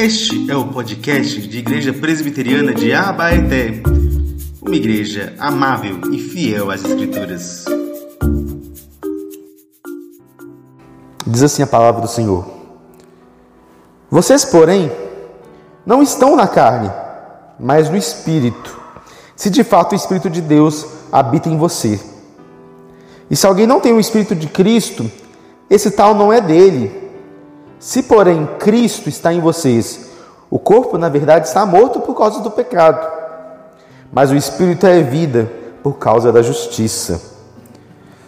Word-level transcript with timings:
Este 0.00 0.50
é 0.50 0.56
o 0.56 0.64
podcast 0.64 1.42
de 1.42 1.58
Igreja 1.58 1.92
Presbiteriana 1.92 2.72
de 2.72 2.90
Abaeté, 2.90 3.82
uma 4.62 4.74
igreja 4.74 5.34
amável 5.38 6.00
e 6.10 6.18
fiel 6.18 6.70
às 6.70 6.82
Escrituras. 6.82 7.66
Diz 11.26 11.42
assim 11.42 11.62
a 11.62 11.66
palavra 11.66 12.00
do 12.00 12.08
Senhor: 12.08 12.48
Vocês, 14.10 14.42
porém, 14.42 14.90
não 15.84 16.02
estão 16.02 16.34
na 16.34 16.48
carne, 16.48 16.90
mas 17.58 17.90
no 17.90 17.96
Espírito, 17.98 18.80
se 19.36 19.50
de 19.50 19.62
fato 19.62 19.92
o 19.92 19.96
Espírito 19.96 20.30
de 20.30 20.40
Deus 20.40 20.86
habita 21.12 21.50
em 21.50 21.58
você. 21.58 22.00
E 23.30 23.36
se 23.36 23.46
alguém 23.46 23.66
não 23.66 23.80
tem 23.80 23.92
o 23.92 24.00
Espírito 24.00 24.34
de 24.34 24.46
Cristo, 24.46 25.12
esse 25.68 25.90
tal 25.90 26.14
não 26.14 26.32
é 26.32 26.40
dele. 26.40 27.09
Se, 27.80 28.02
porém, 28.02 28.46
Cristo 28.58 29.08
está 29.08 29.32
em 29.32 29.40
vocês, 29.40 30.10
o 30.50 30.58
corpo, 30.58 30.98
na 30.98 31.08
verdade, 31.08 31.48
está 31.48 31.64
morto 31.64 31.98
por 32.00 32.14
causa 32.14 32.40
do 32.40 32.50
pecado, 32.50 33.10
mas 34.12 34.30
o 34.30 34.36
espírito 34.36 34.86
é 34.86 35.02
vida 35.02 35.50
por 35.82 35.94
causa 35.94 36.30
da 36.30 36.42
justiça. 36.42 37.22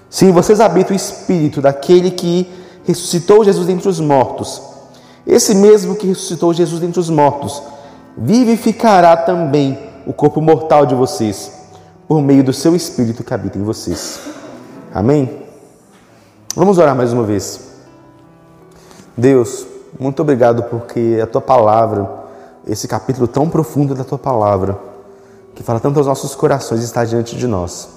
Sim, 0.08 0.32
vocês 0.32 0.58
habitam 0.58 0.92
o 0.92 0.96
espírito 0.96 1.60
daquele 1.60 2.10
que 2.10 2.50
ressuscitou 2.84 3.44
Jesus 3.44 3.66
dentre 3.66 3.90
os 3.90 4.00
mortos. 4.00 4.62
Esse 5.26 5.54
mesmo 5.54 5.96
que 5.96 6.06
ressuscitou 6.06 6.54
Jesus 6.54 6.80
dentre 6.80 6.98
os 6.98 7.10
mortos 7.10 7.62
vivificará 8.16 9.16
também 9.18 9.78
o 10.06 10.14
corpo 10.14 10.40
mortal 10.40 10.86
de 10.86 10.94
vocês, 10.94 11.52
por 12.08 12.22
meio 12.22 12.42
do 12.42 12.54
seu 12.54 12.74
espírito 12.74 13.22
que 13.22 13.34
habita 13.34 13.58
em 13.58 13.62
vocês. 13.62 14.18
Amém? 14.94 15.42
Vamos 16.56 16.78
orar 16.78 16.96
mais 16.96 17.12
uma 17.12 17.22
vez. 17.22 17.71
Deus, 19.16 19.66
muito 20.00 20.22
obrigado 20.22 20.62
porque 20.64 21.20
a 21.22 21.26
tua 21.26 21.40
palavra, 21.40 22.08
esse 22.66 22.88
capítulo 22.88 23.28
tão 23.28 23.48
profundo 23.48 23.94
da 23.94 24.04
tua 24.04 24.16
palavra, 24.16 24.78
que 25.54 25.62
fala 25.62 25.78
tanto 25.78 25.98
aos 25.98 26.06
nossos 26.06 26.34
corações, 26.34 26.82
está 26.82 27.04
diante 27.04 27.36
de 27.36 27.46
nós. 27.46 27.90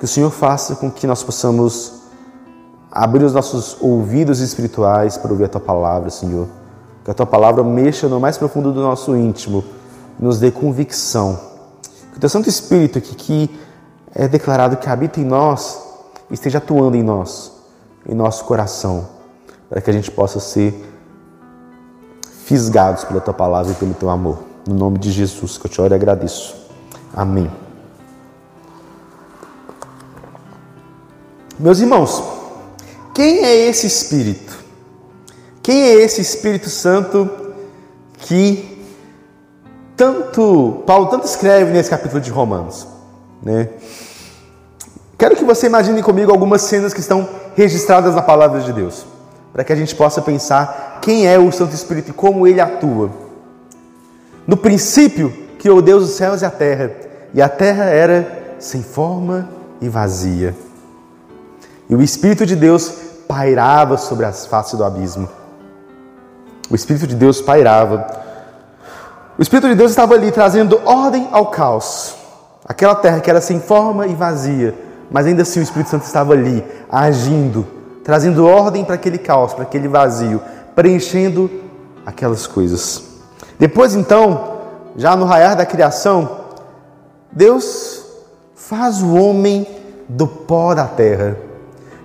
Que 0.00 0.04
o 0.04 0.08
Senhor 0.08 0.30
faça 0.30 0.74
com 0.74 0.90
que 0.90 1.06
nós 1.06 1.22
possamos 1.22 2.02
abrir 2.90 3.24
os 3.24 3.32
nossos 3.32 3.76
ouvidos 3.80 4.40
espirituais 4.40 5.16
para 5.16 5.30
ouvir 5.30 5.44
a 5.44 5.48
tua 5.48 5.60
palavra, 5.60 6.10
Senhor. 6.10 6.48
Que 7.04 7.10
a 7.12 7.14
tua 7.14 7.26
palavra 7.26 7.62
mexa 7.62 8.08
no 8.08 8.18
mais 8.18 8.36
profundo 8.36 8.72
do 8.72 8.82
nosso 8.82 9.14
íntimo, 9.14 9.62
nos 10.18 10.40
dê 10.40 10.50
convicção. 10.50 11.38
Que 12.10 12.16
o 12.16 12.20
teu 12.20 12.28
Santo 12.28 12.48
Espírito, 12.48 13.00
que, 13.00 13.14
que 13.14 13.60
é 14.12 14.26
declarado 14.26 14.76
que 14.76 14.88
habita 14.88 15.20
em 15.20 15.24
nós, 15.24 15.80
esteja 16.32 16.58
atuando 16.58 16.96
em 16.96 17.02
nós, 17.02 17.52
em 18.08 18.14
nosso 18.14 18.44
coração 18.44 19.15
para 19.68 19.80
que 19.80 19.90
a 19.90 19.92
gente 19.92 20.10
possa 20.10 20.40
ser 20.40 20.74
fisgados 22.44 23.04
pela 23.04 23.20
tua 23.20 23.34
palavra 23.34 23.72
e 23.72 23.74
pelo 23.74 23.94
teu 23.94 24.08
amor. 24.08 24.38
No 24.66 24.74
nome 24.74 24.98
de 24.98 25.10
Jesus 25.10 25.58
que 25.58 25.66
eu 25.66 25.70
te 25.70 25.80
oro 25.80 25.92
e 25.92 25.96
agradeço. 25.96 26.54
Amém. 27.14 27.50
Meus 31.58 31.80
irmãos, 31.80 32.22
quem 33.14 33.44
é 33.44 33.54
esse 33.68 33.86
Espírito? 33.86 34.56
Quem 35.62 35.82
é 35.82 35.94
esse 35.94 36.20
Espírito 36.20 36.68
Santo 36.68 37.28
que 38.18 38.84
tanto 39.96 40.82
Paulo 40.86 41.06
tanto 41.06 41.26
escreve 41.26 41.72
nesse 41.72 41.88
capítulo 41.88 42.20
de 42.20 42.30
Romanos, 42.30 42.86
né? 43.42 43.70
Quero 45.18 45.34
que 45.34 45.44
você 45.44 45.66
imagine 45.66 46.02
comigo 46.02 46.30
algumas 46.30 46.62
cenas 46.62 46.92
que 46.92 47.00
estão 47.00 47.26
registradas 47.56 48.14
na 48.14 48.20
palavra 48.20 48.60
de 48.60 48.72
Deus 48.72 49.06
para 49.56 49.64
que 49.64 49.72
a 49.72 49.76
gente 49.76 49.94
possa 49.94 50.20
pensar 50.20 50.98
quem 51.00 51.26
é 51.26 51.38
o 51.38 51.50
Santo 51.50 51.74
Espírito 51.74 52.10
e 52.10 52.12
como 52.12 52.46
ele 52.46 52.60
atua. 52.60 53.08
No 54.46 54.54
princípio, 54.54 55.32
criou 55.58 55.80
Deus 55.80 56.04
os 56.04 56.10
céus 56.10 56.42
e 56.42 56.44
a 56.44 56.50
terra, 56.50 56.90
e 57.32 57.40
a 57.40 57.48
terra 57.48 57.84
era 57.84 58.54
sem 58.58 58.82
forma 58.82 59.48
e 59.80 59.88
vazia. 59.88 60.54
E 61.88 61.96
o 61.96 62.02
Espírito 62.02 62.44
de 62.44 62.54
Deus 62.54 62.90
pairava 63.26 63.96
sobre 63.96 64.26
as 64.26 64.44
faces 64.44 64.74
do 64.74 64.84
abismo. 64.84 65.26
O 66.68 66.74
Espírito 66.74 67.06
de 67.06 67.14
Deus 67.14 67.40
pairava. 67.40 68.06
O 69.38 69.42
Espírito 69.42 69.68
de 69.68 69.74
Deus 69.74 69.90
estava 69.90 70.12
ali 70.12 70.30
trazendo 70.30 70.82
ordem 70.84 71.30
ao 71.32 71.46
caos. 71.46 72.14
Aquela 72.62 72.94
terra 72.94 73.20
que 73.20 73.30
era 73.30 73.40
sem 73.40 73.58
forma 73.58 74.06
e 74.06 74.14
vazia, 74.14 74.74
mas 75.10 75.24
ainda 75.24 75.40
assim 75.40 75.60
o 75.60 75.62
Espírito 75.62 75.88
Santo 75.88 76.04
estava 76.04 76.34
ali, 76.34 76.62
agindo, 76.90 77.75
trazendo 78.06 78.46
ordem 78.46 78.84
para 78.84 78.94
aquele 78.94 79.18
caos, 79.18 79.52
para 79.52 79.64
aquele 79.64 79.88
vazio, 79.88 80.40
preenchendo 80.76 81.50
aquelas 82.06 82.46
coisas. 82.46 83.02
Depois, 83.58 83.96
então, 83.96 84.58
já 84.94 85.16
no 85.16 85.24
raiar 85.24 85.56
da 85.56 85.66
criação, 85.66 86.42
Deus 87.32 88.06
faz 88.54 89.02
o 89.02 89.12
homem 89.16 89.66
do 90.08 90.24
pó 90.24 90.72
da 90.72 90.86
terra. 90.86 91.36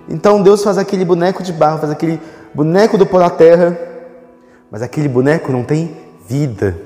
Então 0.08 0.42
Deus 0.42 0.64
faz 0.64 0.76
aquele 0.76 1.04
boneco 1.04 1.40
de 1.40 1.52
barro, 1.52 1.78
faz 1.78 1.92
aquele 1.92 2.20
boneco 2.52 2.98
do 2.98 3.06
pó 3.06 3.20
da 3.20 3.30
terra, 3.30 3.78
mas 4.72 4.82
aquele 4.82 5.06
boneco 5.06 5.52
não 5.52 5.62
tem 5.62 5.96
vida. 6.26 6.76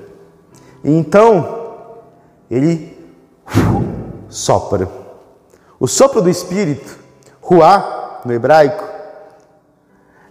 Então 0.84 1.88
ele 2.50 2.94
sopra. 4.28 4.86
O 5.80 5.86
sopro 5.86 6.20
do 6.20 6.28
Espírito, 6.28 6.98
ruá 7.40 8.20
no 8.22 8.34
hebraico, 8.34 8.95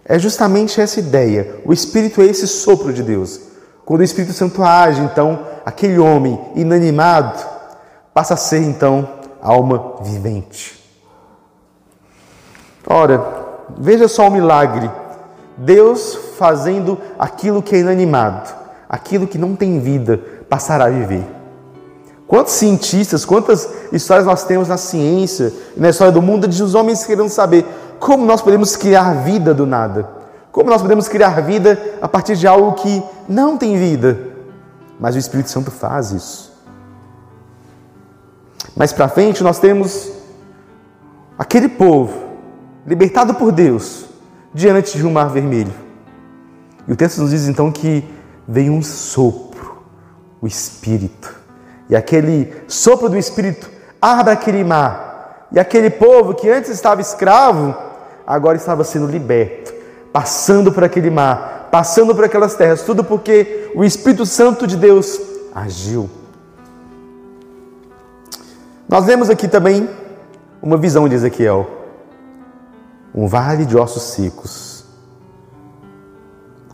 é 0.08 0.18
justamente 0.18 0.80
essa 0.80 1.00
ideia. 1.00 1.60
O 1.64 1.72
Espírito 1.72 2.22
é 2.22 2.26
esse 2.26 2.46
sopro 2.46 2.92
de 2.92 3.02
Deus. 3.02 3.40
Quando 3.84 4.00
o 4.00 4.04
Espírito 4.04 4.32
Santo 4.32 4.62
age, 4.62 5.00
então, 5.00 5.40
aquele 5.64 5.98
homem 5.98 6.40
inanimado 6.54 7.44
passa 8.14 8.34
a 8.34 8.36
ser, 8.36 8.62
então, 8.62 9.08
alma 9.42 9.96
vivente. 10.02 10.80
Ora, 12.86 13.22
veja 13.78 14.06
só 14.08 14.28
o 14.28 14.30
milagre. 14.30 14.90
Deus 15.56 16.16
fazendo 16.38 16.98
aquilo 17.18 17.62
que 17.62 17.74
é 17.74 17.80
inanimado, 17.80 18.50
aquilo 18.88 19.26
que 19.26 19.38
não 19.38 19.56
tem 19.56 19.80
vida, 19.80 20.20
passará 20.48 20.84
a 20.84 20.90
viver. 20.90 21.26
Quantos 22.26 22.54
cientistas, 22.54 23.24
quantas 23.24 23.68
histórias 23.92 24.26
nós 24.26 24.44
temos 24.44 24.68
na 24.68 24.76
ciência, 24.76 25.52
na 25.76 25.90
história 25.90 26.12
do 26.12 26.20
mundo, 26.20 26.48
de 26.48 26.62
os 26.62 26.74
homens 26.74 27.06
querendo 27.06 27.28
saber 27.28 27.64
como 28.06 28.24
nós 28.24 28.40
podemos 28.40 28.76
criar 28.76 29.24
vida 29.24 29.52
do 29.52 29.66
nada? 29.66 30.08
Como 30.52 30.70
nós 30.70 30.80
podemos 30.80 31.08
criar 31.08 31.40
vida 31.42 31.76
a 32.00 32.06
partir 32.06 32.36
de 32.36 32.46
algo 32.46 32.74
que 32.74 33.02
não 33.28 33.58
tem 33.58 33.76
vida? 33.76 34.16
Mas 35.00 35.16
o 35.16 35.18
Espírito 35.18 35.50
Santo 35.50 35.72
faz 35.72 36.12
isso. 36.12 36.56
Mais 38.76 38.92
para 38.92 39.08
frente 39.08 39.42
nós 39.42 39.58
temos 39.58 40.12
aquele 41.36 41.68
povo 41.68 42.28
libertado 42.86 43.34
por 43.34 43.50
Deus 43.50 44.04
diante 44.54 44.96
de 44.96 45.04
um 45.04 45.10
mar 45.10 45.28
vermelho. 45.28 45.74
E 46.86 46.92
o 46.92 46.96
texto 46.96 47.20
nos 47.20 47.30
diz 47.30 47.48
então 47.48 47.72
que 47.72 48.08
veio 48.46 48.72
um 48.72 48.82
sopro, 48.82 49.82
o 50.40 50.46
Espírito. 50.46 51.34
E 51.90 51.96
aquele 51.96 52.54
sopro 52.68 53.08
do 53.08 53.18
Espírito 53.18 53.68
abre 54.00 54.32
aquele 54.32 54.62
mar. 54.62 55.48
E 55.50 55.58
aquele 55.58 55.90
povo 55.90 56.34
que 56.34 56.48
antes 56.48 56.70
estava 56.70 57.00
escravo 57.00 57.85
agora 58.26 58.56
estava 58.56 58.82
sendo 58.82 59.06
liberto, 59.06 59.72
passando 60.12 60.72
por 60.72 60.82
aquele 60.82 61.10
mar, 61.10 61.68
passando 61.70 62.14
por 62.14 62.24
aquelas 62.24 62.54
terras, 62.54 62.82
tudo 62.82 63.04
porque 63.04 63.70
o 63.74 63.84
Espírito 63.84 64.26
Santo 64.26 64.66
de 64.66 64.76
Deus 64.76 65.20
agiu. 65.54 66.10
Nós 68.88 69.04
vemos 69.04 69.30
aqui 69.30 69.46
também 69.46 69.88
uma 70.62 70.76
visão 70.76 71.08
de 71.08 71.14
Ezequiel, 71.14 71.68
um 73.14 73.26
vale 73.26 73.64
de 73.64 73.76
ossos 73.76 74.02
secos, 74.02 74.84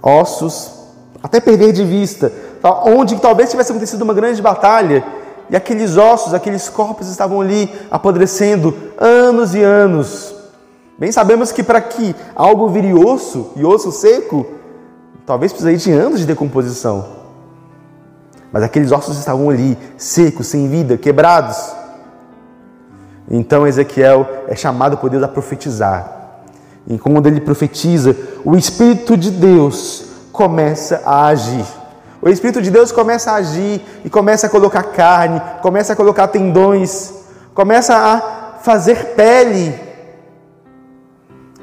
ossos 0.03 0.83
até 1.23 1.41
perder 1.41 1.73
de 1.73 1.85
vista, 1.85 2.33
onde 2.85 3.17
talvez 3.21 3.51
tivesse 3.51 3.71
acontecido 3.71 4.03
uma 4.03 4.15
grande 4.15 4.43
batalha 4.43 5.05
e 5.49 5.55
aqueles 5.55 5.97
ossos, 5.97 6.35
aqueles 6.35 6.69
corpos 6.69 7.09
estavam 7.09 7.41
ali 7.41 7.73
apodrecendo 7.91 8.75
anos 8.99 9.55
e 9.55 9.63
anos. 9.63 10.42
Bem 10.99 11.11
sabemos 11.11 11.51
que 11.51 11.63
para 11.63 11.81
que 11.81 12.15
algo 12.35 12.69
vire 12.69 12.93
osso 12.93 13.53
e 13.57 13.65
osso 13.65 13.91
seco, 13.91 14.47
talvez 15.27 15.53
precise 15.53 15.91
de 15.91 15.93
anos 15.93 16.21
de 16.21 16.27
decomposição. 16.27 17.23
Mas 18.53 18.63
aqueles 18.63 18.93
ossos 18.93 19.19
estavam 19.19 19.49
ali, 19.49 19.79
secos, 19.97 20.47
sem 20.47 20.69
vida, 20.69 20.99
quebrados. 20.99 21.57
Então 23.31 23.67
Ezequiel 23.67 24.27
é 24.47 24.55
chamado 24.55 24.99
por 24.99 25.09
Deus 25.09 25.23
a 25.23 25.29
profetizar. 25.29 26.21
E 26.87 26.99
quando 26.99 27.27
ele 27.27 27.41
profetiza, 27.41 28.15
o 28.45 28.57
Espírito 28.57 29.17
de 29.17 29.31
Deus 29.31 30.05
começa 30.33 31.03
a 31.07 31.29
agir. 31.29 31.65
O 32.21 32.29
Espírito 32.29 32.61
de 32.61 32.71
Deus 32.71 32.93
começa 32.93 33.33
a 33.33 33.37
agir 33.37 33.81
e 34.05 34.11
começa 34.11 34.47
a 34.47 34.51
colocar 34.51 34.83
carne, 34.83 35.41
começa 35.63 35.93
a 35.93 35.97
colocar 35.97 36.29
tendões, 36.29 37.15
começa 37.55 37.97
a 37.97 38.59
fazer 38.61 39.15
pele 39.17 39.92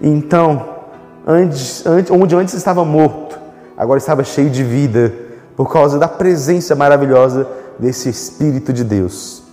então, 0.02 0.78
antes, 1.26 1.84
onde 2.12 2.36
antes 2.36 2.54
estava 2.54 2.86
morto, 2.86 3.40
agora 3.78 3.98
estava 3.98 4.24
cheio 4.24 4.50
de 4.50 4.64
vida 4.64 5.14
por 5.56 5.72
causa 5.72 6.00
da 6.00 6.08
presença 6.08 6.76
maravilhosa 6.76 7.48
desse 7.78 8.10
Espírito 8.10 8.72
de 8.72 8.84
Deus. 8.84 9.44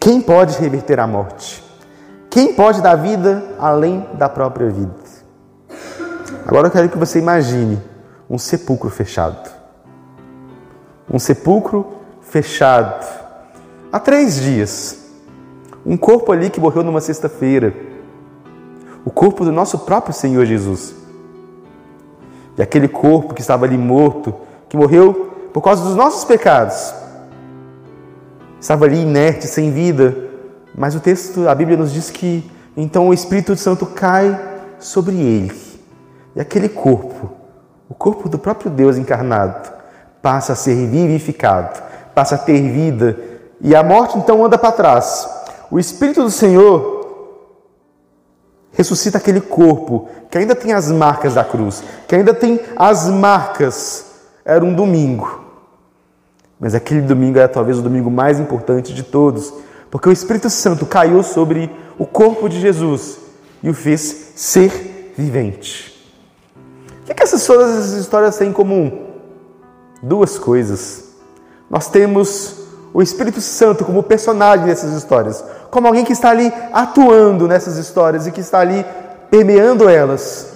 Quem 0.00 0.20
pode 0.20 0.58
reverter 0.58 1.00
a 1.00 1.06
morte? 1.06 1.62
Quem 2.30 2.54
pode 2.54 2.80
dar 2.80 2.96
vida 2.96 3.42
além 3.58 4.06
da 4.14 4.28
própria 4.28 4.70
vida? 4.70 4.94
Agora 6.46 6.68
eu 6.68 6.70
quero 6.70 6.88
que 6.88 6.98
você 6.98 7.18
imagine 7.18 7.82
um 8.28 8.38
sepulcro 8.38 8.88
fechado. 8.88 9.50
Um 11.12 11.18
sepulcro 11.18 11.94
fechado. 12.20 13.06
Há 13.92 13.98
três 13.98 14.40
dias. 14.40 15.05
Um 15.86 15.96
corpo 15.96 16.32
ali 16.32 16.50
que 16.50 16.58
morreu 16.58 16.82
numa 16.82 17.00
sexta-feira. 17.00 17.72
O 19.04 19.10
corpo 19.10 19.44
do 19.44 19.52
nosso 19.52 19.78
próprio 19.78 20.12
Senhor 20.12 20.44
Jesus. 20.44 20.96
E 22.58 22.62
aquele 22.62 22.88
corpo 22.88 23.32
que 23.32 23.40
estava 23.40 23.64
ali 23.64 23.78
morto, 23.78 24.34
que 24.68 24.76
morreu 24.76 25.48
por 25.52 25.60
causa 25.60 25.84
dos 25.84 25.94
nossos 25.94 26.24
pecados, 26.24 26.92
estava 28.60 28.84
ali 28.84 29.00
inerte, 29.00 29.46
sem 29.46 29.70
vida. 29.70 30.28
Mas 30.74 30.96
o 30.96 31.00
texto, 31.00 31.48
a 31.48 31.54
Bíblia 31.54 31.76
nos 31.76 31.92
diz 31.92 32.10
que 32.10 32.50
então 32.76 33.08
o 33.08 33.14
Espírito 33.14 33.54
Santo 33.54 33.86
cai 33.86 34.38
sobre 34.80 35.14
ele. 35.14 35.54
E 36.34 36.40
aquele 36.40 36.68
corpo, 36.68 37.30
o 37.88 37.94
corpo 37.94 38.28
do 38.28 38.40
próprio 38.40 38.72
Deus 38.72 38.98
encarnado, 38.98 39.70
passa 40.20 40.54
a 40.54 40.56
ser 40.56 40.74
vivificado, 40.88 41.80
passa 42.12 42.34
a 42.34 42.38
ter 42.38 42.60
vida. 42.72 43.16
E 43.60 43.72
a 43.74 43.84
morte 43.84 44.18
então 44.18 44.44
anda 44.44 44.58
para 44.58 44.72
trás. 44.72 45.35
O 45.70 45.78
Espírito 45.78 46.22
do 46.22 46.30
Senhor 46.30 46.96
ressuscita 48.72 49.18
aquele 49.18 49.40
corpo 49.40 50.08
que 50.30 50.38
ainda 50.38 50.54
tem 50.54 50.72
as 50.72 50.90
marcas 50.90 51.34
da 51.34 51.44
cruz, 51.44 51.82
que 52.06 52.14
ainda 52.14 52.34
tem 52.34 52.60
as 52.76 53.08
marcas. 53.08 54.04
Era 54.44 54.64
um 54.64 54.74
domingo. 54.74 55.44
Mas 56.60 56.74
aquele 56.74 57.00
domingo 57.00 57.38
era 57.38 57.48
talvez 57.48 57.78
o 57.78 57.82
domingo 57.82 58.10
mais 58.10 58.38
importante 58.38 58.94
de 58.94 59.02
todos, 59.02 59.52
porque 59.90 60.08
o 60.08 60.12
Espírito 60.12 60.48
Santo 60.48 60.86
caiu 60.86 61.22
sobre 61.22 61.70
o 61.98 62.06
corpo 62.06 62.48
de 62.48 62.60
Jesus 62.60 63.18
e 63.62 63.68
o 63.68 63.74
fez 63.74 64.32
ser 64.36 65.12
vivente. 65.16 65.94
O 67.02 67.14
que, 67.14 67.22
essas, 67.22 67.46
todas 67.46 67.70
essas 67.70 67.92
histórias 67.94 68.36
têm 68.36 68.50
em 68.50 68.52
comum? 68.52 69.06
Duas 70.02 70.38
coisas. 70.38 71.04
Nós 71.70 71.88
temos 71.88 72.65
o 72.96 73.02
Espírito 73.02 73.42
Santo 73.42 73.84
como 73.84 74.02
personagem 74.02 74.64
dessas 74.64 74.94
histórias, 74.94 75.44
como 75.70 75.86
alguém 75.86 76.02
que 76.02 76.14
está 76.14 76.30
ali 76.30 76.50
atuando 76.72 77.46
nessas 77.46 77.76
histórias 77.76 78.26
e 78.26 78.32
que 78.32 78.40
está 78.40 78.60
ali 78.60 78.86
permeando 79.30 79.86
elas. 79.86 80.54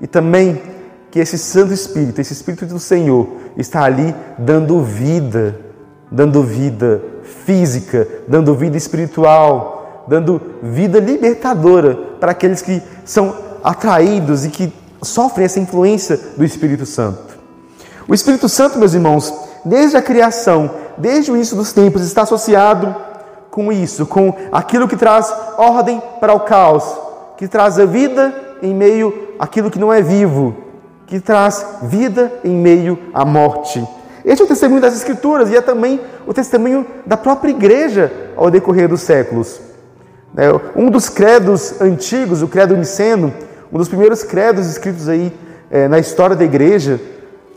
E 0.00 0.06
também 0.06 0.62
que 1.10 1.18
esse 1.18 1.36
Santo 1.36 1.74
Espírito, 1.74 2.22
esse 2.22 2.32
Espírito 2.32 2.64
do 2.64 2.78
Senhor, 2.78 3.28
está 3.54 3.82
ali 3.82 4.14
dando 4.38 4.80
vida, 4.80 5.60
dando 6.10 6.42
vida 6.42 7.02
física, 7.44 8.08
dando 8.26 8.54
vida 8.54 8.78
espiritual, 8.78 10.06
dando 10.08 10.40
vida 10.62 10.98
libertadora 10.98 11.94
para 12.18 12.32
aqueles 12.32 12.62
que 12.62 12.82
são 13.04 13.36
atraídos 13.62 14.46
e 14.46 14.48
que 14.48 14.72
sofrem 15.02 15.44
essa 15.44 15.60
influência 15.60 16.18
do 16.34 16.46
Espírito 16.46 16.86
Santo. 16.86 17.36
O 18.08 18.14
Espírito 18.14 18.48
Santo, 18.48 18.78
meus 18.78 18.94
irmãos, 18.94 19.47
desde 19.68 19.96
a 19.96 20.02
criação, 20.02 20.70
desde 20.96 21.30
o 21.30 21.36
início 21.36 21.56
dos 21.56 21.72
tempos, 21.72 22.02
está 22.02 22.22
associado 22.22 22.94
com 23.50 23.72
isso, 23.72 24.06
com 24.06 24.34
aquilo 24.50 24.88
que 24.88 24.96
traz 24.96 25.32
ordem 25.56 26.02
para 26.20 26.32
o 26.32 26.40
caos, 26.40 26.84
que 27.36 27.46
traz 27.46 27.78
a 27.78 27.84
vida 27.84 28.34
em 28.62 28.74
meio 28.74 29.34
àquilo 29.38 29.70
que 29.70 29.78
não 29.78 29.92
é 29.92 30.00
vivo, 30.00 30.56
que 31.06 31.20
traz 31.20 31.64
vida 31.82 32.32
em 32.44 32.54
meio 32.54 32.98
à 33.14 33.24
morte. 33.24 33.86
Este 34.24 34.42
é 34.42 34.44
o 34.44 34.48
testemunho 34.48 34.80
das 34.80 34.96
Escrituras 34.96 35.50
e 35.50 35.56
é 35.56 35.60
também 35.60 36.00
o 36.26 36.34
testemunho 36.34 36.86
da 37.06 37.16
própria 37.16 37.50
igreja 37.50 38.12
ao 38.36 38.50
decorrer 38.50 38.88
dos 38.88 39.00
séculos. 39.00 39.60
É, 40.36 40.48
um 40.76 40.90
dos 40.90 41.08
credos 41.08 41.80
antigos, 41.80 42.42
o 42.42 42.48
credo 42.48 42.76
niceno, 42.76 43.32
um 43.72 43.78
dos 43.78 43.88
primeiros 43.88 44.22
credos 44.22 44.66
escritos 44.66 45.08
aí 45.08 45.32
é, 45.70 45.88
na 45.88 45.98
história 45.98 46.36
da 46.36 46.44
igreja, 46.44 47.00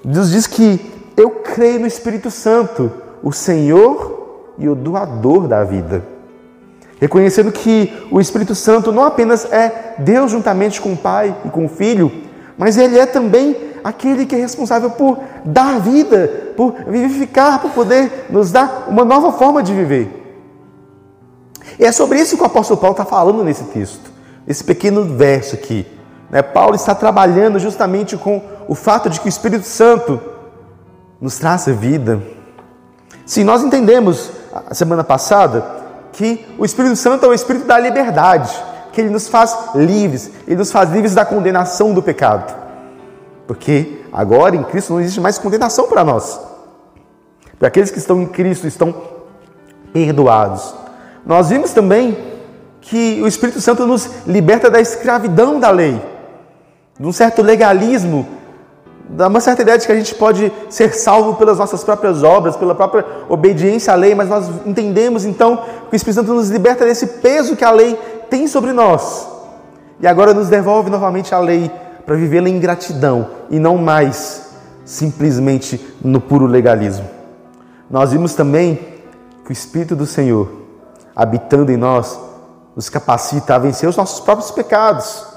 Deus 0.03 0.31
diz 0.31 0.47
que 0.47 1.00
eu 1.15 1.29
creio 1.29 1.79
no 1.79 1.87
Espírito 1.87 2.31
Santo, 2.31 2.91
o 3.23 3.31
Senhor 3.31 4.53
e 4.57 4.67
o 4.67 4.75
doador 4.75 5.47
da 5.47 5.63
vida. 5.63 6.03
Reconhecendo 6.99 7.51
que 7.51 7.91
o 8.11 8.19
Espírito 8.19 8.53
Santo 8.53 8.91
não 8.91 9.03
apenas 9.03 9.51
é 9.51 9.95
Deus 9.97 10.31
juntamente 10.31 10.79
com 10.79 10.93
o 10.93 10.97
Pai 10.97 11.35
e 11.45 11.49
com 11.49 11.65
o 11.65 11.69
Filho, 11.69 12.11
mas 12.57 12.77
ele 12.77 12.99
é 12.99 13.05
também 13.05 13.55
aquele 13.83 14.25
que 14.25 14.35
é 14.35 14.37
responsável 14.37 14.91
por 14.91 15.17
dar 15.43 15.79
vida, 15.79 16.53
por 16.55 16.75
vivificar, 16.87 17.59
por 17.59 17.71
poder 17.71 18.27
nos 18.29 18.51
dar 18.51 18.85
uma 18.87 19.03
nova 19.03 19.31
forma 19.31 19.63
de 19.63 19.73
viver. 19.73 20.21
E 21.79 21.85
é 21.85 21.91
sobre 21.91 22.19
isso 22.19 22.37
que 22.37 22.43
o 22.43 22.45
apóstolo 22.45 22.79
Paulo 22.79 22.93
está 22.93 23.05
falando 23.05 23.43
nesse 23.43 23.63
texto, 23.65 24.11
nesse 24.45 24.63
pequeno 24.63 25.03
verso 25.03 25.55
aqui. 25.55 25.87
Né? 26.29 26.41
Paulo 26.43 26.75
está 26.75 26.93
trabalhando 26.93 27.57
justamente 27.57 28.15
com 28.15 28.41
o 28.67 28.75
fato 28.75 29.09
de 29.09 29.19
que 29.19 29.27
o 29.27 29.29
Espírito 29.29 29.65
Santo 29.65 30.21
nos 31.21 31.37
traz 31.37 31.67
vida. 31.67 32.21
Se 33.25 33.43
nós 33.43 33.61
entendemos 33.61 34.31
a 34.67 34.73
semana 34.73 35.03
passada 35.03 35.63
que 36.11 36.45
o 36.57 36.65
Espírito 36.65 36.95
Santo 36.95 37.25
é 37.25 37.29
o 37.29 37.33
Espírito 37.33 37.65
da 37.65 37.79
liberdade, 37.79 38.51
que 38.91 38.99
ele 38.99 39.11
nos 39.11 39.27
faz 39.27 39.55
livres, 39.75 40.31
ele 40.47 40.57
nos 40.57 40.71
faz 40.71 40.89
livres 40.91 41.13
da 41.13 41.23
condenação 41.23 41.93
do 41.93 42.01
pecado. 42.01 42.53
Porque 43.47 44.01
agora 44.11 44.55
em 44.55 44.63
Cristo 44.63 44.93
não 44.93 44.99
existe 44.99 45.21
mais 45.21 45.37
condenação 45.37 45.87
para 45.87 46.03
nós. 46.03 46.39
Para 47.59 47.67
aqueles 47.67 47.91
que 47.91 47.99
estão 47.99 48.19
em 48.21 48.25
Cristo 48.25 48.65
estão 48.65 48.93
perdoados. 49.93 50.73
Nós 51.25 51.49
vimos 51.49 51.71
também 51.71 52.17
que 52.81 53.21
o 53.21 53.27
Espírito 53.27 53.61
Santo 53.61 53.85
nos 53.85 54.09
liberta 54.25 54.69
da 54.69 54.81
escravidão 54.81 55.59
da 55.59 55.69
lei, 55.69 56.01
de 56.99 57.05
um 57.05 57.11
certo 57.11 57.41
legalismo, 57.41 58.27
de 59.11 59.23
uma 59.23 59.41
certa 59.41 59.61
ideia 59.61 59.77
de 59.77 59.85
que 59.85 59.91
a 59.91 59.95
gente 59.95 60.15
pode 60.15 60.51
ser 60.69 60.93
salvo 60.93 61.35
pelas 61.35 61.57
nossas 61.57 61.83
próprias 61.83 62.23
obras, 62.23 62.55
pela 62.55 62.73
própria 62.73 63.05
obediência 63.27 63.91
à 63.91 63.95
lei, 63.95 64.15
mas 64.15 64.29
nós 64.29 64.49
entendemos 64.65 65.25
então 65.25 65.57
que 65.89 65.93
o 65.93 65.95
Espírito 65.95 66.21
Santo 66.21 66.33
nos 66.33 66.49
liberta 66.49 66.85
desse 66.85 67.05
peso 67.05 67.57
que 67.57 67.65
a 67.65 67.71
lei 67.71 67.99
tem 68.29 68.47
sobre 68.47 68.71
nós. 68.71 69.27
E 69.99 70.07
agora 70.07 70.33
nos 70.33 70.47
devolve 70.47 70.89
novamente 70.89 71.35
a 71.35 71.39
lei 71.39 71.69
para 72.05 72.15
vivê-la 72.15 72.47
em 72.47 72.57
gratidão 72.57 73.27
e 73.49 73.59
não 73.59 73.77
mais 73.77 74.49
simplesmente 74.85 75.79
no 76.01 76.21
puro 76.21 76.45
legalismo. 76.45 77.07
Nós 77.89 78.13
vimos 78.13 78.33
também 78.33 78.79
que 79.43 79.49
o 79.49 79.53
Espírito 79.53 79.93
do 79.93 80.05
Senhor, 80.05 80.49
habitando 81.13 81.69
em 81.69 81.77
nós, 81.77 82.17
nos 82.73 82.87
capacita 82.87 83.55
a 83.55 83.59
vencer 83.59 83.89
os 83.89 83.97
nossos 83.97 84.21
próprios 84.21 84.51
pecados 84.51 85.27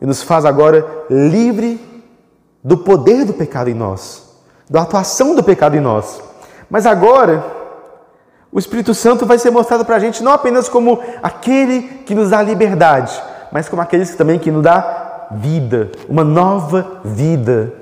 e 0.00 0.06
nos 0.06 0.22
faz 0.22 0.46
agora 0.46 0.86
livre 1.10 1.89
do 2.62 2.78
poder 2.78 3.24
do 3.24 3.32
pecado 3.32 3.70
em 3.70 3.74
nós, 3.74 4.22
da 4.68 4.82
atuação 4.82 5.34
do 5.34 5.42
pecado 5.42 5.76
em 5.76 5.80
nós. 5.80 6.20
Mas 6.68 6.86
agora, 6.86 7.44
o 8.52 8.58
Espírito 8.58 8.94
Santo 8.94 9.26
vai 9.26 9.38
ser 9.38 9.50
mostrado 9.50 9.84
para 9.84 9.96
a 9.96 10.00
gente 10.00 10.22
não 10.22 10.32
apenas 10.32 10.68
como 10.68 11.00
aquele 11.22 11.82
que 12.04 12.14
nos 12.14 12.30
dá 12.30 12.42
liberdade, 12.42 13.12
mas 13.52 13.68
como 13.68 13.82
aquele 13.82 14.04
que 14.04 14.16
também 14.16 14.38
que 14.38 14.50
nos 14.50 14.62
dá 14.62 15.28
vida, 15.30 15.90
uma 16.08 16.24
nova 16.24 17.00
vida. 17.04 17.72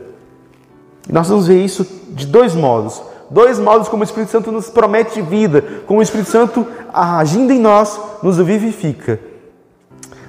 E 1.09 1.13
nós 1.13 1.29
vamos 1.29 1.47
ver 1.47 1.65
isso 1.65 1.87
de 2.11 2.27
dois 2.27 2.55
modos. 2.55 3.03
Dois 3.31 3.59
modos 3.59 3.89
como 3.89 4.03
o 4.03 4.05
Espírito 4.05 4.31
Santo 4.31 4.51
nos 4.51 4.71
promete 4.71 5.21
vida, 5.21 5.63
como 5.87 6.01
o 6.01 6.03
Espírito 6.03 6.31
Santo 6.31 6.67
agindo 6.93 7.53
em 7.53 7.61
nós 7.61 8.01
nos 8.23 8.39
vivifica. 8.39 9.21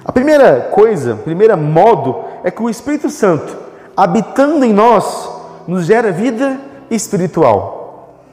A 0.04 0.12
primeira 0.12 0.68
coisa, 0.72 1.14
o 1.14 1.18
primeiro 1.18 1.56
modo 1.56 2.24
é 2.44 2.50
que 2.50 2.62
o 2.62 2.68
Espírito 2.68 3.08
Santo, 3.08 3.56
habitando 4.00 4.64
em 4.64 4.72
nós, 4.72 5.28
nos 5.68 5.84
gera 5.84 6.10
vida 6.10 6.58
espiritual. 6.90 8.24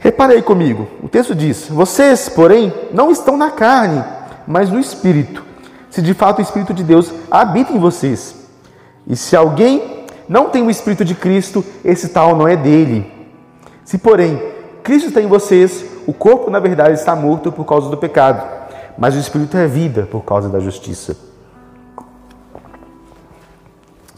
Reparei 0.00 0.40
comigo, 0.40 0.88
o 1.02 1.08
texto 1.08 1.34
diz: 1.34 1.68
Vocês, 1.68 2.30
porém, 2.30 2.72
não 2.94 3.10
estão 3.10 3.36
na 3.36 3.50
carne, 3.50 4.02
mas 4.46 4.70
no 4.70 4.80
espírito. 4.80 5.44
Se 5.90 6.00
de 6.00 6.14
fato 6.14 6.38
o 6.38 6.42
espírito 6.42 6.72
de 6.72 6.82
Deus 6.82 7.12
habita 7.30 7.74
em 7.74 7.78
vocês. 7.78 8.36
E 9.06 9.14
se 9.14 9.36
alguém 9.36 10.06
não 10.26 10.48
tem 10.48 10.62
o 10.62 10.70
espírito 10.70 11.04
de 11.04 11.14
Cristo, 11.14 11.62
esse 11.84 12.08
tal 12.08 12.34
não 12.34 12.48
é 12.48 12.56
dele. 12.56 13.12
Se, 13.84 13.98
porém, 13.98 14.42
Cristo 14.82 15.08
está 15.08 15.20
em 15.20 15.26
vocês, 15.26 15.84
o 16.06 16.12
corpo, 16.14 16.50
na 16.50 16.58
verdade, 16.58 16.94
está 16.94 17.14
morto 17.14 17.52
por 17.52 17.66
causa 17.66 17.90
do 17.90 17.98
pecado, 17.98 18.42
mas 18.96 19.14
o 19.14 19.18
espírito 19.18 19.58
é 19.58 19.66
vida 19.66 20.08
por 20.10 20.24
causa 20.24 20.48
da 20.48 20.58
justiça. 20.58 21.35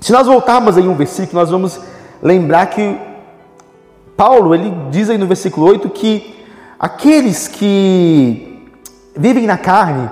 Se 0.00 0.12
nós 0.12 0.26
voltarmos 0.26 0.76
aí 0.76 0.86
um 0.86 0.94
versículo, 0.94 1.40
nós 1.40 1.50
vamos 1.50 1.80
lembrar 2.22 2.66
que 2.66 2.98
Paulo, 4.16 4.54
ele 4.54 4.72
diz 4.90 5.10
aí 5.10 5.18
no 5.18 5.26
versículo 5.26 5.66
8 5.66 5.90
que 5.90 6.44
aqueles 6.78 7.48
que 7.48 8.68
vivem 9.16 9.46
na 9.46 9.58
carne, 9.58 10.08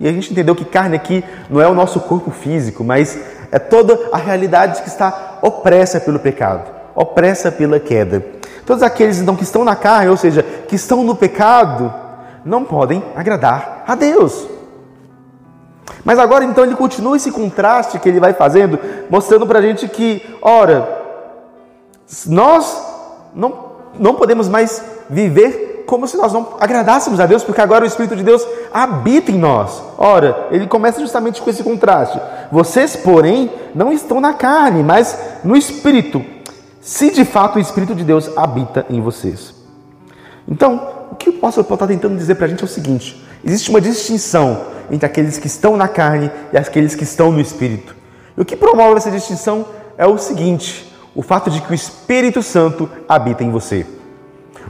e 0.00 0.08
a 0.08 0.12
gente 0.12 0.32
entendeu 0.32 0.54
que 0.54 0.64
carne 0.64 0.96
aqui 0.96 1.24
não 1.48 1.60
é 1.60 1.68
o 1.68 1.74
nosso 1.74 2.00
corpo 2.00 2.30
físico, 2.30 2.82
mas 2.84 3.18
É 3.50 3.58
toda 3.58 3.98
a 4.12 4.18
realidade 4.18 4.82
que 4.82 4.88
está 4.88 5.38
opressa 5.40 5.98
pelo 5.98 6.18
pecado, 6.18 6.70
opressa 6.94 7.50
pela 7.50 7.80
queda. 7.80 8.22
Todos 8.66 8.82
aqueles 8.82 9.18
então 9.18 9.34
que 9.34 9.42
estão 9.42 9.64
na 9.64 9.74
carne, 9.74 10.10
ou 10.10 10.16
seja, 10.16 10.42
que 10.42 10.76
estão 10.76 11.02
no 11.02 11.16
pecado, 11.16 11.92
não 12.44 12.64
podem 12.64 13.02
agradar 13.16 13.84
a 13.86 13.94
Deus. 13.94 14.46
Mas 16.04 16.18
agora 16.18 16.44
então 16.44 16.64
ele 16.64 16.76
continua 16.76 17.16
esse 17.16 17.30
contraste 17.30 17.98
que 17.98 18.08
ele 18.08 18.20
vai 18.20 18.32
fazendo, 18.32 18.78
mostrando 19.10 19.46
para 19.46 19.58
a 19.58 19.62
gente 19.62 19.88
que, 19.88 20.22
ora, 20.40 20.88
nós 22.26 22.82
não, 23.34 23.66
não 23.98 24.14
podemos 24.14 24.48
mais 24.48 24.82
viver 25.08 25.84
como 25.88 26.06
se 26.06 26.18
nós 26.18 26.34
não 26.34 26.56
agradássemos 26.60 27.18
a 27.18 27.24
Deus, 27.24 27.42
porque 27.42 27.62
agora 27.62 27.82
o 27.82 27.86
Espírito 27.86 28.14
de 28.14 28.22
Deus 28.22 28.46
habita 28.72 29.32
em 29.32 29.38
nós. 29.38 29.82
Ora, 29.96 30.48
ele 30.50 30.66
começa 30.66 31.00
justamente 31.00 31.40
com 31.40 31.48
esse 31.48 31.64
contraste. 31.64 32.20
Vocês, 32.52 32.94
porém, 32.94 33.50
não 33.74 33.90
estão 33.90 34.20
na 34.20 34.34
carne, 34.34 34.82
mas 34.82 35.18
no 35.42 35.56
Espírito, 35.56 36.22
se 36.82 37.10
de 37.10 37.24
fato 37.24 37.56
o 37.56 37.58
Espírito 37.58 37.94
de 37.94 38.04
Deus 38.04 38.30
habita 38.36 38.84
em 38.90 39.00
vocês. 39.00 39.54
Então, 40.46 41.08
o 41.10 41.14
que 41.14 41.30
o 41.30 41.36
apóstolo 41.36 41.64
Paulo 41.64 41.76
está 41.76 41.86
tentando 41.86 42.18
dizer 42.18 42.34
para 42.34 42.44
a 42.44 42.48
gente 42.48 42.60
é 42.60 42.66
o 42.66 42.68
seguinte: 42.68 43.26
existe 43.48 43.70
uma 43.70 43.80
distinção 43.80 44.66
entre 44.90 45.06
aqueles 45.06 45.38
que 45.38 45.46
estão 45.46 45.76
na 45.76 45.88
carne 45.88 46.30
e 46.52 46.56
aqueles 46.56 46.94
que 46.94 47.04
estão 47.04 47.30
no 47.30 47.40
Espírito. 47.40 47.94
E 48.36 48.40
o 48.40 48.44
que 48.44 48.56
promove 48.56 48.96
essa 48.96 49.10
distinção 49.10 49.66
é 49.96 50.06
o 50.06 50.18
seguinte: 50.18 50.92
o 51.14 51.22
fato 51.22 51.50
de 51.50 51.60
que 51.60 51.70
o 51.70 51.74
Espírito 51.74 52.42
Santo 52.42 52.88
habita 53.08 53.42
em 53.42 53.50
você. 53.50 53.86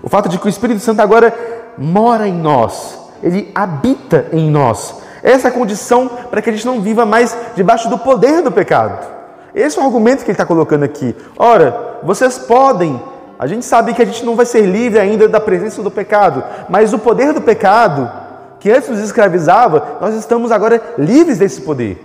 O 0.03 0.09
fato 0.09 0.29
de 0.29 0.39
que 0.39 0.47
o 0.47 0.49
Espírito 0.49 0.81
Santo 0.81 1.01
agora 1.01 1.35
mora 1.77 2.27
em 2.27 2.35
nós, 2.35 2.99
ele 3.23 3.51
habita 3.55 4.27
em 4.33 4.51
nós. 4.51 4.97
Essa 5.23 5.49
é 5.49 5.51
a 5.51 5.55
condição 5.55 6.09
para 6.31 6.41
que 6.41 6.49
a 6.49 6.53
gente 6.53 6.67
não 6.67 6.81
viva 6.81 7.05
mais 7.05 7.37
debaixo 7.57 7.89
do 7.89 7.99
poder 7.99 8.43
do 8.43 8.53
pecado. 8.53 9.07
Esse 9.55 9.79
é 9.79 9.83
o 9.83 9.85
argumento 9.85 10.19
que 10.19 10.31
ele 10.31 10.33
está 10.33 10.47
colocando 10.47 10.85
aqui. 10.85 11.17
Ora, 11.37 11.99
vocês 12.03 12.39
podem, 12.39 13.03
a 13.39 13.47
gente 13.47 13.65
sabe 13.65 13.93
que 13.93 14.03
a 14.03 14.05
gente 14.05 14.25
não 14.25 14.37
vai 14.37 14.47
ser 14.47 14.63
livre 14.63 15.01
ainda 15.01 15.29
da 15.29 15.41
presença 15.41 15.83
do 15.83 15.91
pecado, 15.91 16.45
mas 16.69 16.93
o 16.93 16.99
poder 16.99 17.33
do 17.33 17.41
pecado, 17.41 18.28
que 18.61 18.71
antes 18.71 18.89
nos 18.89 19.01
escravizava, 19.01 19.99
nós 20.01 20.15
estamos 20.15 20.51
agora 20.51 20.83
livres 20.99 21.39
desse 21.39 21.61
poder. 21.61 22.05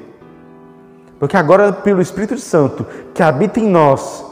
Porque 1.19 1.37
agora, 1.37 1.71
pelo 1.71 2.01
Espírito 2.01 2.37
Santo, 2.37 2.85
que 3.13 3.23
habita 3.23 3.59
em 3.59 3.67
nós, 3.69 4.25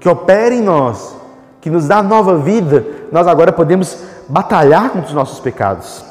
que 0.00 0.08
opera 0.08 0.54
em 0.54 0.60
nós, 0.60 1.14
que 1.60 1.70
nos 1.70 1.86
dá 1.86 2.02
nova 2.02 2.36
vida, 2.38 2.84
nós 3.12 3.26
agora 3.26 3.52
podemos 3.52 3.96
batalhar 4.28 4.90
contra 4.90 5.08
os 5.08 5.14
nossos 5.14 5.38
pecados. 5.38 6.04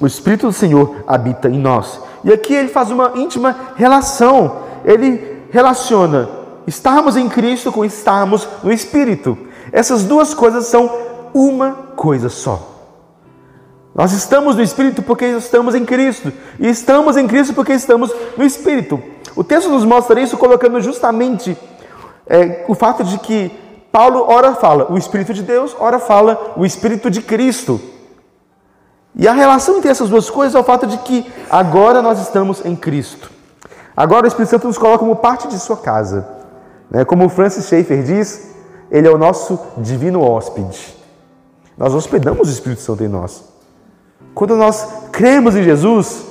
O 0.00 0.06
Espírito 0.06 0.46
do 0.46 0.52
Senhor 0.52 0.96
habita 1.06 1.48
em 1.48 1.58
nós. 1.58 2.00
E 2.24 2.32
aqui 2.32 2.54
ele 2.54 2.68
faz 2.68 2.90
uma 2.90 3.12
íntima 3.14 3.54
relação. 3.76 4.62
Ele 4.84 5.42
relaciona 5.50 6.28
estarmos 6.66 7.16
em 7.16 7.28
Cristo 7.28 7.70
com 7.70 7.84
estarmos 7.84 8.48
no 8.62 8.72
Espírito. 8.72 9.36
Essas 9.70 10.04
duas 10.04 10.32
coisas 10.32 10.66
são 10.66 10.90
uma 11.32 11.72
coisa 11.94 12.28
só. 12.28 12.73
Nós 13.94 14.12
estamos 14.12 14.56
no 14.56 14.62
Espírito 14.62 15.02
porque 15.02 15.24
estamos 15.24 15.74
em 15.74 15.84
Cristo. 15.84 16.32
E 16.58 16.68
estamos 16.68 17.16
em 17.16 17.28
Cristo 17.28 17.54
porque 17.54 17.72
estamos 17.72 18.12
no 18.36 18.44
Espírito. 18.44 19.00
O 19.36 19.44
texto 19.44 19.70
nos 19.70 19.84
mostra 19.84 20.20
isso 20.20 20.36
colocando 20.36 20.80
justamente 20.80 21.56
é, 22.26 22.64
o 22.66 22.74
fato 22.74 23.04
de 23.04 23.18
que 23.18 23.50
Paulo 23.92 24.24
ora 24.26 24.54
fala 24.54 24.90
o 24.90 24.98
Espírito 24.98 25.32
de 25.32 25.42
Deus, 25.42 25.76
ora 25.78 26.00
fala 26.00 26.54
o 26.56 26.66
Espírito 26.66 27.08
de 27.08 27.22
Cristo. 27.22 27.80
E 29.14 29.28
a 29.28 29.32
relação 29.32 29.78
entre 29.78 29.90
essas 29.90 30.08
duas 30.08 30.28
coisas 30.28 30.56
é 30.56 30.58
o 30.58 30.64
fato 30.64 30.88
de 30.88 30.98
que 30.98 31.32
agora 31.48 32.02
nós 32.02 32.18
estamos 32.18 32.64
em 32.64 32.74
Cristo. 32.74 33.30
Agora 33.96 34.24
o 34.24 34.28
Espírito 34.28 34.50
Santo 34.50 34.66
nos 34.66 34.78
coloca 34.78 34.98
como 34.98 35.14
parte 35.14 35.46
de 35.46 35.56
sua 35.60 35.76
casa. 35.76 36.26
Né? 36.90 37.04
Como 37.04 37.28
Francis 37.28 37.66
Schaeffer 37.66 38.02
diz, 38.02 38.50
ele 38.90 39.06
é 39.06 39.10
o 39.10 39.16
nosso 39.16 39.56
divino 39.78 40.20
hóspede. 40.20 40.96
Nós 41.78 41.94
hospedamos 41.94 42.48
o 42.48 42.50
Espírito 42.50 42.80
Santo 42.80 43.04
em 43.04 43.08
nós. 43.08 43.53
Quando 44.34 44.56
nós 44.56 44.86
cremos 45.12 45.54
em 45.54 45.62
Jesus 45.62 46.26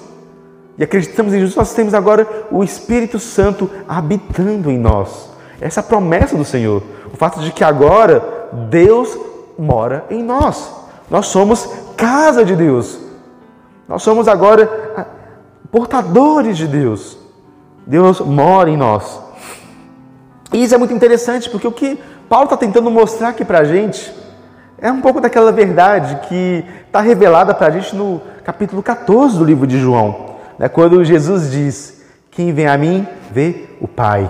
e 0.77 0.83
acreditamos 0.83 1.33
em 1.33 1.39
Jesus, 1.39 1.55
nós 1.55 1.73
temos 1.73 1.93
agora 1.93 2.27
o 2.51 2.63
Espírito 2.63 3.17
Santo 3.17 3.69
habitando 3.87 4.69
em 4.69 4.77
nós. 4.77 5.29
Essa 5.61 5.79
é 5.79 5.81
a 5.81 5.85
promessa 5.85 6.35
do 6.35 6.43
Senhor. 6.43 6.83
O 7.13 7.15
fato 7.15 7.39
de 7.39 7.51
que 7.51 7.63
agora 7.63 8.49
Deus 8.69 9.17
mora 9.57 10.05
em 10.09 10.21
nós. 10.21 10.69
Nós 11.09 11.27
somos 11.27 11.69
casa 11.95 12.43
de 12.43 12.55
Deus. 12.55 12.99
Nós 13.87 14.03
somos 14.03 14.27
agora 14.27 14.93
ah, 14.97 15.05
portadores 15.71 16.57
de 16.57 16.67
Deus. 16.67 17.17
Deus 17.85 18.19
mora 18.19 18.69
em 18.69 18.75
nós. 18.75 19.21
E 20.51 20.63
isso 20.63 20.75
é 20.75 20.77
muito 20.77 20.93
interessante 20.93 21.49
porque 21.49 21.67
o 21.67 21.71
que 21.71 21.97
Paulo 22.27 22.45
está 22.45 22.57
tentando 22.57 22.89
mostrar 22.91 23.29
aqui 23.29 23.45
para 23.45 23.59
a 23.59 23.63
gente 23.63 24.13
é 24.83 24.91
um 24.91 24.99
pouco 24.99 25.21
daquela 25.21 25.49
verdade 25.49 26.27
que 26.27 26.65
está 26.85 26.99
revelada 26.99 27.53
para 27.53 27.67
a 27.67 27.71
gente 27.71 27.95
no 27.95 28.21
capítulo 28.43 28.83
14 28.83 29.37
do 29.37 29.45
livro 29.45 29.65
de 29.65 29.79
João, 29.79 30.35
né? 30.59 30.67
quando 30.67 31.01
Jesus 31.05 31.49
diz: 31.49 32.03
Quem 32.29 32.51
vem 32.51 32.67
a 32.67 32.77
mim, 32.77 33.07
vê 33.31 33.69
o 33.79 33.87
Pai. 33.87 34.29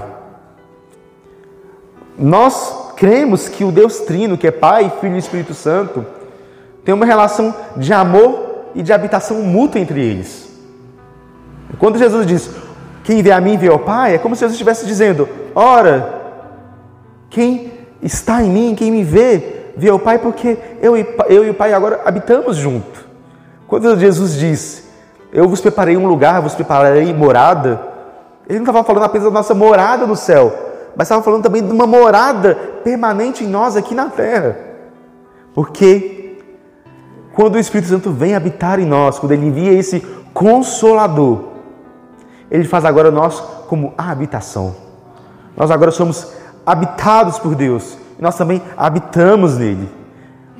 Nós 2.15 2.93
cremos 2.95 3.49
que 3.49 3.63
o 3.63 3.71
Deus 3.71 4.01
Trino, 4.01 4.37
que 4.37 4.45
é 4.45 4.51
Pai, 4.51 4.93
Filho 5.01 5.15
e 5.15 5.17
Espírito 5.17 5.55
Santo, 5.55 6.05
tem 6.85 6.93
uma 6.93 7.05
relação 7.05 7.55
de 7.75 7.91
amor 7.91 8.67
e 8.75 8.83
de 8.83 8.93
habitação 8.93 9.41
mútua 9.41 9.81
entre 9.81 10.05
eles. 10.05 10.47
Quando 11.79 11.97
Jesus 11.97 12.27
diz: 12.27 12.51
Quem 13.03 13.23
vê 13.23 13.31
a 13.31 13.41
mim, 13.41 13.57
vê 13.57 13.71
o 13.71 13.79
Pai, 13.79 14.13
é 14.13 14.17
como 14.19 14.35
se 14.35 14.41
Jesus 14.41 14.53
estivesse 14.53 14.85
dizendo: 14.85 15.27
Ora, 15.55 16.21
quem 17.31 17.71
está 18.03 18.43
em 18.43 18.51
mim, 18.51 18.75
quem 18.75 18.91
me 18.91 19.03
vê, 19.03 19.62
vê 19.75 19.91
o 19.91 19.99
Pai, 19.99 20.19
porque 20.19 20.57
eu 20.81 20.97
e, 20.97 21.05
eu 21.29 21.45
e 21.45 21.49
o 21.49 21.53
Pai 21.53 21.73
agora 21.73 22.01
habitamos 22.05 22.57
junto. 22.57 23.05
Quando 23.67 23.97
Jesus 23.99 24.35
diz: 24.35 24.87
Eu 25.31 25.47
vos 25.47 25.61
preparei 25.61 25.97
um 25.97 26.07
lugar, 26.07 26.41
vos 26.41 26.55
preparei 26.55 27.13
morada, 27.13 27.81
ele 28.47 28.59
não 28.59 28.65
estava 28.65 28.83
falando 28.83 29.03
apenas 29.03 29.27
da 29.27 29.33
nossa 29.33 29.53
morada 29.53 30.05
no 30.05 30.15
céu, 30.15 30.53
mas 30.95 31.05
estava 31.05 31.23
falando 31.23 31.43
também 31.43 31.65
de 31.65 31.71
uma 31.71 31.87
morada 31.87 32.55
permanente 32.83 33.43
em 33.43 33.47
nós 33.47 33.75
aqui 33.75 33.95
na 33.95 34.09
terra. 34.09 34.57
Porque 35.53 36.39
quando 37.33 37.55
o 37.55 37.59
Espírito 37.59 37.89
Santo 37.89 38.11
vem 38.11 38.35
habitar 38.35 38.79
em 38.79 38.85
nós, 38.85 39.17
quando 39.17 39.31
ele 39.31 39.45
envia 39.45 39.71
esse 39.73 39.99
consolador, 40.33 41.45
ele 42.51 42.65
faz 42.65 42.85
agora 42.85 43.09
nós 43.09 43.39
como 43.67 43.93
a 43.97 44.11
habitação. 44.11 44.75
Nós 45.57 45.71
agora 45.71 45.91
somos 45.91 46.31
habitados 46.65 47.39
por 47.39 47.55
Deus 47.55 47.97
nós 48.19 48.37
também 48.37 48.61
habitamos 48.77 49.57
nele. 49.57 49.89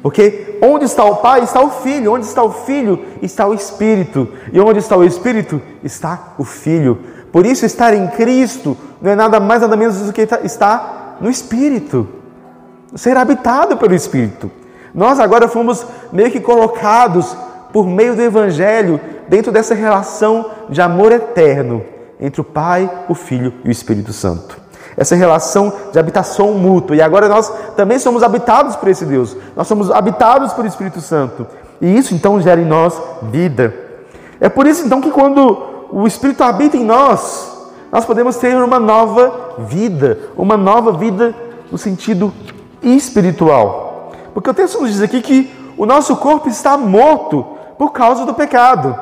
Porque 0.01 0.60
onde 0.62 0.83
está 0.83 1.05
o 1.05 1.17
Pai, 1.17 1.43
está 1.43 1.62
o 1.62 1.69
Filho, 1.69 2.13
onde 2.13 2.25
está 2.25 2.43
o 2.43 2.51
Filho, 2.51 3.00
está 3.22 3.48
o 3.48 3.53
Espírito, 3.53 4.27
e 4.51 4.60
onde 4.60 4.79
está 4.79 4.98
o 4.98 5.03
Espírito, 5.03 5.62
está 5.81 6.33
o 6.38 6.43
Filho. 6.43 7.00
Por 7.31 7.45
isso, 7.45 7.65
estar 7.65 7.93
em 7.93 8.07
Cristo 8.07 8.77
não 9.01 9.12
é 9.12 9.15
nada 9.15 9.39
mais, 9.39 9.62
nada 9.62 9.77
menos 9.77 9.98
do 10.01 10.12
que 10.12 10.27
estar 10.43 11.17
no 11.22 11.29
Espírito, 11.29 12.07
ser 12.95 13.15
habitado 13.15 13.77
pelo 13.77 13.95
Espírito. 13.95 14.51
Nós 14.93 15.19
agora 15.19 15.48
fomos 15.48 15.86
meio 16.12 16.29
que 16.29 16.41
colocados 16.41 17.36
por 17.72 17.88
meio 17.88 18.13
do 18.15 18.22
Evangelho 18.22 19.00
dentro 19.29 19.51
dessa 19.51 19.74
relação 19.74 20.51
de 20.69 20.81
amor 20.81 21.12
eterno 21.12 21.83
entre 22.19 22.41
o 22.41 22.43
Pai, 22.43 22.89
o 23.07 23.15
Filho 23.15 23.53
e 23.63 23.69
o 23.69 23.72
Espírito 23.72 24.12
Santo 24.12 24.62
essa 24.95 25.15
relação 25.15 25.73
de 25.91 26.00
habitação 26.00 26.53
mútua. 26.53 26.95
E 26.95 27.01
agora 27.01 27.27
nós 27.27 27.51
também 27.75 28.00
somos 28.00 28.23
habitados 28.23 28.75
por 28.75 28.89
esse 28.89 29.05
Deus, 29.05 29.35
nós 29.55 29.67
somos 29.67 29.91
habitados 29.91 30.53
pelo 30.53 30.67
Espírito 30.67 31.01
Santo. 31.01 31.45
E 31.81 31.97
isso 31.97 32.13
então 32.13 32.39
gera 32.41 32.62
em 32.62 32.65
nós 32.65 33.00
vida. 33.23 33.73
É 34.39 34.50
por 34.50 34.67
isso 34.67 34.85
então 34.85 35.01
que 35.01 35.12
quando 35.12 35.88
o 35.91 36.07
Espírito 36.07 36.43
habita 36.43 36.77
em 36.77 36.85
nós, 36.85 37.51
nós 37.91 38.05
podemos 38.05 38.38
ter 38.38 38.55
uma 38.55 38.79
nova 38.79 39.55
vida, 39.59 40.17
uma 40.35 40.57
nova 40.57 40.91
vida 40.93 41.35
no 41.71 41.77
sentido 41.77 42.33
espiritual. 42.81 44.12
Porque 44.33 44.50
o 44.50 44.53
texto 44.53 44.81
nos 44.81 44.91
diz 44.91 45.01
aqui 45.01 45.21
que 45.21 45.53
o 45.77 45.85
nosso 45.85 46.15
corpo 46.17 46.50
está 46.50 46.77
morto 46.77 47.45
por 47.77 47.91
causa 47.91 48.25
do 48.25 48.33
pecado. 48.33 48.97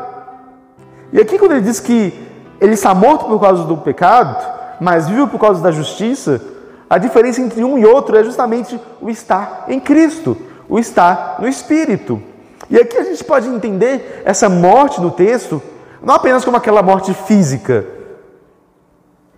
E 1.13 1.19
aqui, 1.19 1.37
quando 1.37 1.51
ele 1.51 1.61
diz 1.61 1.79
que 1.79 2.13
ele 2.59 2.73
está 2.73 2.93
morto 2.93 3.25
por 3.25 3.39
causa 3.39 3.63
do 3.63 3.77
pecado, 3.77 4.60
mas 4.81 5.07
vive 5.07 5.27
por 5.27 5.39
causa 5.39 5.61
da 5.61 5.69
justiça, 5.69 6.41
a 6.89 6.97
diferença 6.97 7.39
entre 7.39 7.63
um 7.63 7.77
e 7.77 7.85
outro 7.85 8.17
é 8.17 8.23
justamente 8.23 8.81
o 8.99 9.11
estar 9.11 9.65
em 9.67 9.79
Cristo, 9.79 10.35
o 10.67 10.79
estar 10.79 11.35
no 11.39 11.47
Espírito. 11.47 12.19
E 12.67 12.79
aqui 12.79 12.97
a 12.97 13.03
gente 13.03 13.23
pode 13.23 13.47
entender 13.47 14.23
essa 14.25 14.49
morte 14.49 14.99
no 14.99 15.11
texto 15.11 15.61
não 16.01 16.15
apenas 16.15 16.43
como 16.43 16.57
aquela 16.57 16.81
morte 16.81 17.13
física, 17.13 17.85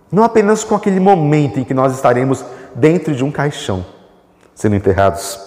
não 0.10 0.24
apenas 0.24 0.64
com 0.64 0.76
aquele 0.76 1.02
momento 1.02 1.60
em 1.60 1.66
que 1.66 1.74
nós 1.74 1.94
estaremos 1.94 2.46
dentro 2.74 3.14
de 3.14 3.22
um 3.22 3.30
caixão 3.30 3.86
sendo 4.56 4.78
enterrados, 4.78 5.38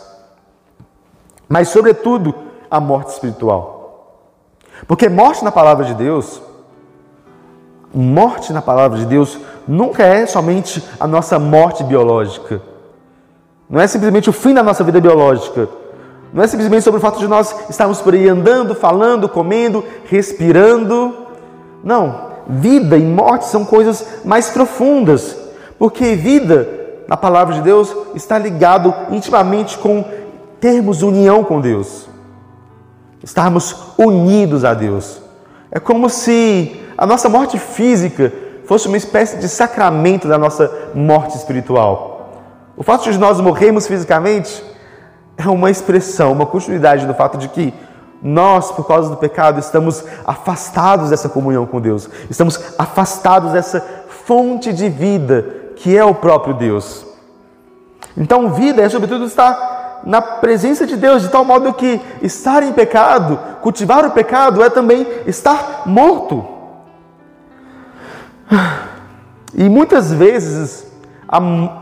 mas, 1.48 1.68
sobretudo, 1.68 2.34
a 2.70 2.78
morte 2.78 3.12
espiritual. 3.12 4.26
Porque 4.86 5.08
morte 5.08 5.42
na 5.42 5.50
palavra 5.50 5.86
de 5.86 5.94
Deus, 5.94 6.42
morte 7.94 8.52
na 8.52 8.60
palavra 8.60 8.98
de 8.98 9.06
Deus 9.06 9.38
nunca 9.66 10.02
é 10.02 10.26
somente 10.26 10.82
a 10.99 11.06
nossa 11.06 11.38
morte 11.38 11.82
biológica. 11.85 12.61
Não 13.68 13.80
é 13.80 13.87
simplesmente 13.87 14.30
o 14.30 14.32
fim 14.32 14.54
da 14.54 14.62
nossa 14.62 14.85
vida 14.85 15.00
biológica. 15.00 15.68
Não 16.32 16.42
é 16.42 16.46
simplesmente 16.46 16.82
sobre 16.82 16.99
o 16.99 17.00
fato 17.00 17.18
de 17.18 17.26
nós 17.26 17.54
estarmos 17.68 18.00
por 18.00 18.14
aí 18.14 18.28
andando, 18.28 18.75
falando, 18.75 19.28
comendo, 19.28 19.85
respirando. 20.04 21.14
Não. 21.82 22.26
Vida 22.49 22.96
e 22.96 23.02
morte 23.02 23.46
são 23.46 23.64
coisas 23.64 24.20
mais 24.25 24.50
profundas. 24.50 25.37
Porque 25.78 26.14
vida, 26.14 26.68
na 27.08 27.16
palavra 27.16 27.54
de 27.54 27.62
Deus, 27.62 27.94
está 28.14 28.38
ligado 28.38 28.94
intimamente 29.11 29.76
com 29.78 30.04
termos 30.61 31.02
união 31.02 31.42
com 31.42 31.61
Deus. 31.61 32.08
Estarmos 33.23 33.76
unidos 33.99 34.64
a 34.64 34.75
Deus. 34.75 35.20
É 35.70 35.80
como 35.80 36.08
se 36.08 36.80
a 36.96 37.04
nossa 37.04 37.28
morte 37.28 37.58
física 37.58 38.32
fosse 38.66 38.88
uma 38.88 38.96
espécie 38.96 39.38
de 39.38 39.49
sacramento 39.49 40.28
da 40.28 40.37
nossa 40.37 40.90
morte 40.94 41.37
espiritual. 41.37 42.16
O 42.76 42.82
fato 42.82 43.11
de 43.11 43.18
nós 43.18 43.40
morrermos 43.40 43.87
fisicamente 43.87 44.62
é 45.37 45.49
uma 45.49 45.70
expressão, 45.70 46.32
uma 46.32 46.46
continuidade 46.46 47.06
do 47.06 47.14
fato 47.14 47.38
de 47.38 47.49
que 47.49 47.73
nós, 48.23 48.70
por 48.73 48.87
causa 48.87 49.11
do 49.11 49.16
pecado, 49.16 49.61
estamos 49.61 50.04
afastados 50.25 51.11
dessa 51.11 51.28
comunhão 51.28 51.66
com 51.66 51.80
Deus, 51.80 52.08
estamos 52.28 52.61
afastados 52.78 53.52
dessa 53.52 53.85
fonte 54.25 54.73
de 54.73 54.88
vida 54.88 55.54
que 55.76 55.96
é 55.96 56.04
o 56.04 56.14
próprio 56.14 56.54
Deus. 56.54 57.06
Então, 58.16 58.52
vida 58.52 58.82
é, 58.82 58.88
sobretudo, 58.88 59.26
estar 59.26 60.00
na 60.04 60.23
presença 60.23 60.87
de 60.87 60.96
Deus, 60.96 61.23
de 61.23 61.28
tal 61.28 61.44
modo 61.44 61.73
que 61.75 62.00
estar 62.23 62.62
em 62.62 62.73
pecado, 62.73 63.38
cultivar 63.61 64.04
o 64.06 64.11
pecado, 64.11 64.62
é 64.62 64.70
também 64.70 65.06
estar 65.26 65.82
morto. 65.85 66.55
E 69.54 69.68
muitas 69.68 70.12
vezes, 70.12 70.86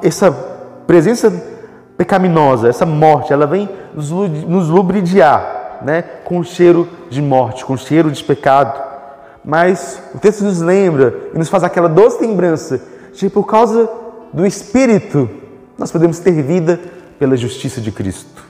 essa 0.02 0.30
presença 0.86 1.32
pecaminosa, 1.96 2.68
essa 2.68 2.86
morte, 2.86 3.32
ela 3.32 3.46
vem 3.46 3.68
nos 3.94 4.68
lubridiar, 4.68 5.80
né? 5.82 6.02
com 6.24 6.42
cheiro 6.42 6.88
de 7.10 7.20
morte, 7.20 7.64
com 7.64 7.76
cheiro 7.76 8.10
de 8.10 8.22
pecado. 8.22 8.80
Mas 9.44 10.00
o 10.14 10.18
texto 10.18 10.42
nos 10.42 10.60
lembra 10.60 11.14
e 11.34 11.38
nos 11.38 11.48
faz 11.48 11.64
aquela 11.64 11.88
doce 11.88 12.20
lembrança 12.20 12.80
de 13.12 13.18
que 13.18 13.30
por 13.30 13.44
causa 13.44 13.88
do 14.32 14.46
Espírito 14.46 15.28
nós 15.78 15.92
podemos 15.92 16.18
ter 16.18 16.42
vida 16.42 16.80
pela 17.18 17.36
justiça 17.36 17.80
de 17.80 17.92
Cristo. 17.92 18.42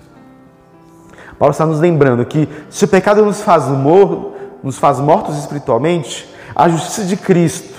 Paulo 1.38 1.52
está 1.52 1.66
nos 1.66 1.80
lembrando 1.80 2.25
que 2.25 2.49
se 2.71 2.85
o 2.85 2.88
pecado 2.88 3.25
nos 3.25 3.40
faz, 3.40 3.66
mor 3.68 4.35
nos 4.62 4.78
faz 4.78 4.99
mortos 4.99 5.37
espiritualmente, 5.38 6.33
a 6.54 6.68
justiça 6.68 7.04
de 7.04 7.16
Cristo, 7.16 7.74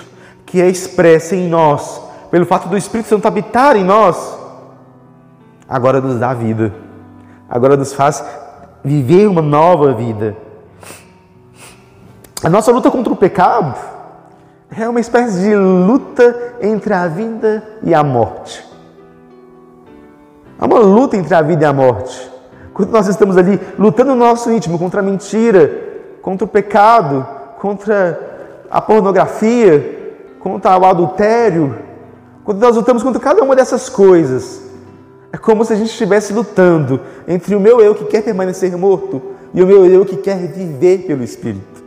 que 0.56 0.62
é 0.62 0.70
expressa 0.70 1.36
em 1.36 1.50
nós, 1.50 2.00
pelo 2.30 2.46
fato 2.46 2.66
do 2.66 2.78
Espírito 2.78 3.10
Santo 3.10 3.28
habitar 3.28 3.76
em 3.76 3.84
nós, 3.84 4.38
agora 5.68 6.00
nos 6.00 6.18
dá 6.18 6.32
vida, 6.32 6.72
agora 7.46 7.76
nos 7.76 7.92
faz 7.92 8.24
viver 8.82 9.28
uma 9.28 9.42
nova 9.42 9.92
vida. 9.92 10.34
A 12.42 12.48
nossa 12.48 12.72
luta 12.72 12.90
contra 12.90 13.12
o 13.12 13.16
pecado 13.16 13.78
é 14.74 14.88
uma 14.88 14.98
espécie 14.98 15.42
de 15.42 15.54
luta 15.54 16.54
entre 16.62 16.94
a 16.94 17.06
vida 17.06 17.62
e 17.82 17.94
a 17.94 18.02
morte. 18.02 18.66
É 20.58 20.64
uma 20.64 20.78
luta 20.78 21.18
entre 21.18 21.34
a 21.34 21.42
vida 21.42 21.64
e 21.64 21.66
a 21.66 21.72
morte. 21.74 22.30
Quando 22.72 22.92
nós 22.92 23.06
estamos 23.08 23.36
ali 23.36 23.60
lutando 23.78 24.14
no 24.14 24.24
nosso 24.24 24.50
íntimo 24.50 24.78
contra 24.78 25.00
a 25.00 25.02
mentira, 25.02 25.70
contra 26.22 26.46
o 26.46 26.48
pecado, 26.48 27.26
contra 27.58 28.64
a 28.70 28.80
pornografia, 28.80 29.95
contra 30.46 30.78
o 30.78 30.84
adultério, 30.84 31.74
quando 32.44 32.60
nós 32.60 32.76
lutamos 32.76 33.02
contra 33.02 33.20
cada 33.20 33.42
uma 33.42 33.56
dessas 33.56 33.88
coisas, 33.88 34.62
é 35.32 35.36
como 35.36 35.64
se 35.64 35.72
a 35.72 35.76
gente 35.76 35.90
estivesse 35.90 36.32
lutando 36.32 37.00
entre 37.26 37.56
o 37.56 37.60
meu 37.60 37.80
eu 37.80 37.96
que 37.96 38.04
quer 38.04 38.22
permanecer 38.22 38.76
morto 38.76 39.20
e 39.52 39.60
o 39.60 39.66
meu 39.66 39.84
eu 39.86 40.04
que 40.04 40.16
quer 40.16 40.38
viver 40.46 40.98
pelo 40.98 41.24
Espírito. 41.24 41.82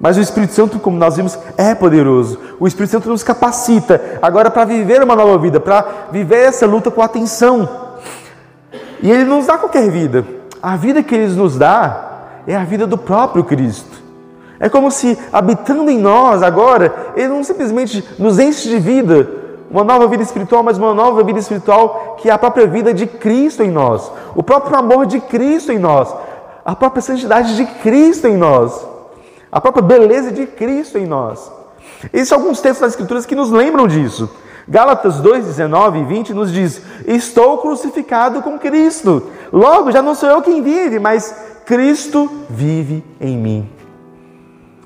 Mas 0.00 0.16
o 0.16 0.20
Espírito 0.20 0.52
Santo, 0.54 0.80
como 0.80 0.98
nós 0.98 1.14
vimos, 1.14 1.38
é 1.56 1.72
poderoso. 1.72 2.40
O 2.58 2.66
Espírito 2.66 2.90
Santo 2.90 3.08
nos 3.08 3.22
capacita 3.22 4.18
agora 4.20 4.50
para 4.50 4.64
viver 4.64 5.00
uma 5.00 5.14
nova 5.14 5.38
vida, 5.38 5.60
para 5.60 6.08
viver 6.10 6.46
essa 6.48 6.66
luta 6.66 6.90
com 6.90 7.00
atenção. 7.00 7.68
E 9.00 9.08
Ele 9.08 9.24
não 9.24 9.36
nos 9.36 9.46
dá 9.46 9.56
qualquer 9.56 9.88
vida. 9.88 10.26
A 10.60 10.74
vida 10.74 11.00
que 11.00 11.14
Ele 11.14 11.32
nos 11.34 11.56
dá 11.56 12.40
é 12.44 12.56
a 12.56 12.64
vida 12.64 12.88
do 12.88 12.98
próprio 12.98 13.44
Cristo. 13.44 13.93
É 14.60 14.68
como 14.68 14.90
se, 14.90 15.18
habitando 15.32 15.90
em 15.90 15.98
nós 15.98 16.42
agora, 16.42 17.12
Ele 17.16 17.28
não 17.28 17.42
simplesmente 17.42 18.04
nos 18.18 18.38
enche 18.38 18.68
de 18.68 18.78
vida, 18.78 19.28
uma 19.70 19.82
nova 19.82 20.06
vida 20.06 20.22
espiritual, 20.22 20.62
mas 20.62 20.78
uma 20.78 20.94
nova 20.94 21.22
vida 21.24 21.38
espiritual 21.38 22.16
que 22.20 22.30
é 22.30 22.32
a 22.32 22.38
própria 22.38 22.66
vida 22.66 22.94
de 22.94 23.06
Cristo 23.06 23.62
em 23.62 23.70
nós, 23.70 24.10
o 24.34 24.42
próprio 24.42 24.76
amor 24.78 25.06
de 25.06 25.20
Cristo 25.20 25.72
em 25.72 25.78
nós, 25.78 26.14
a 26.64 26.76
própria 26.76 27.02
santidade 27.02 27.56
de 27.56 27.66
Cristo 27.66 28.26
em 28.28 28.36
nós, 28.36 28.86
a 29.50 29.60
própria 29.60 29.82
beleza 29.82 30.30
de 30.30 30.46
Cristo 30.46 30.98
em 30.98 31.06
nós. 31.06 31.50
Existem 32.12 32.38
alguns 32.38 32.60
textos 32.60 32.80
das 32.80 32.92
Escrituras 32.92 33.26
que 33.26 33.34
nos 33.34 33.50
lembram 33.50 33.86
disso. 33.86 34.30
Gálatas 34.66 35.20
2, 35.20 35.44
19 35.44 35.98
e 35.98 36.04
20 36.04 36.32
nos 36.32 36.52
diz: 36.52 36.80
Estou 37.06 37.58
crucificado 37.58 38.40
com 38.42 38.58
Cristo. 38.58 39.24
Logo, 39.52 39.92
já 39.92 40.00
não 40.00 40.14
sou 40.14 40.28
eu 40.28 40.40
quem 40.40 40.62
vive, 40.62 40.98
mas 40.98 41.34
Cristo 41.66 42.30
vive 42.48 43.04
em 43.20 43.36
mim. 43.36 43.73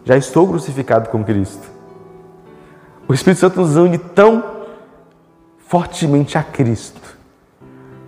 Já 0.09 0.16
estou 0.16 0.49
crucificado 0.49 1.11
com 1.11 1.23
Cristo. 1.23 1.68
O 3.07 3.12
Espírito 3.12 3.40
Santo 3.40 3.61
nos 3.61 3.77
une 3.77 3.99
tão 3.99 4.42
fortemente 5.66 6.38
a 6.38 6.42
Cristo. 6.42 6.99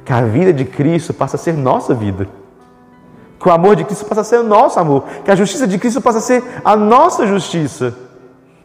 Que 0.02 0.10
a 0.10 0.22
vida 0.22 0.50
de 0.50 0.64
Cristo 0.64 1.12
passa 1.12 1.36
a 1.36 1.38
ser 1.38 1.52
nossa 1.52 1.92
vida. 1.92 2.26
Que 3.38 3.46
o 3.46 3.52
amor 3.52 3.76
de 3.76 3.84
Cristo 3.84 4.06
passa 4.06 4.22
a 4.22 4.24
ser 4.24 4.42
nosso 4.42 4.80
amor. 4.80 5.04
Que 5.26 5.30
a 5.30 5.36
justiça 5.36 5.66
de 5.66 5.78
Cristo 5.78 6.00
passa 6.00 6.16
a 6.16 6.20
ser 6.22 6.42
a 6.64 6.74
nossa 6.74 7.26
justiça. 7.26 7.94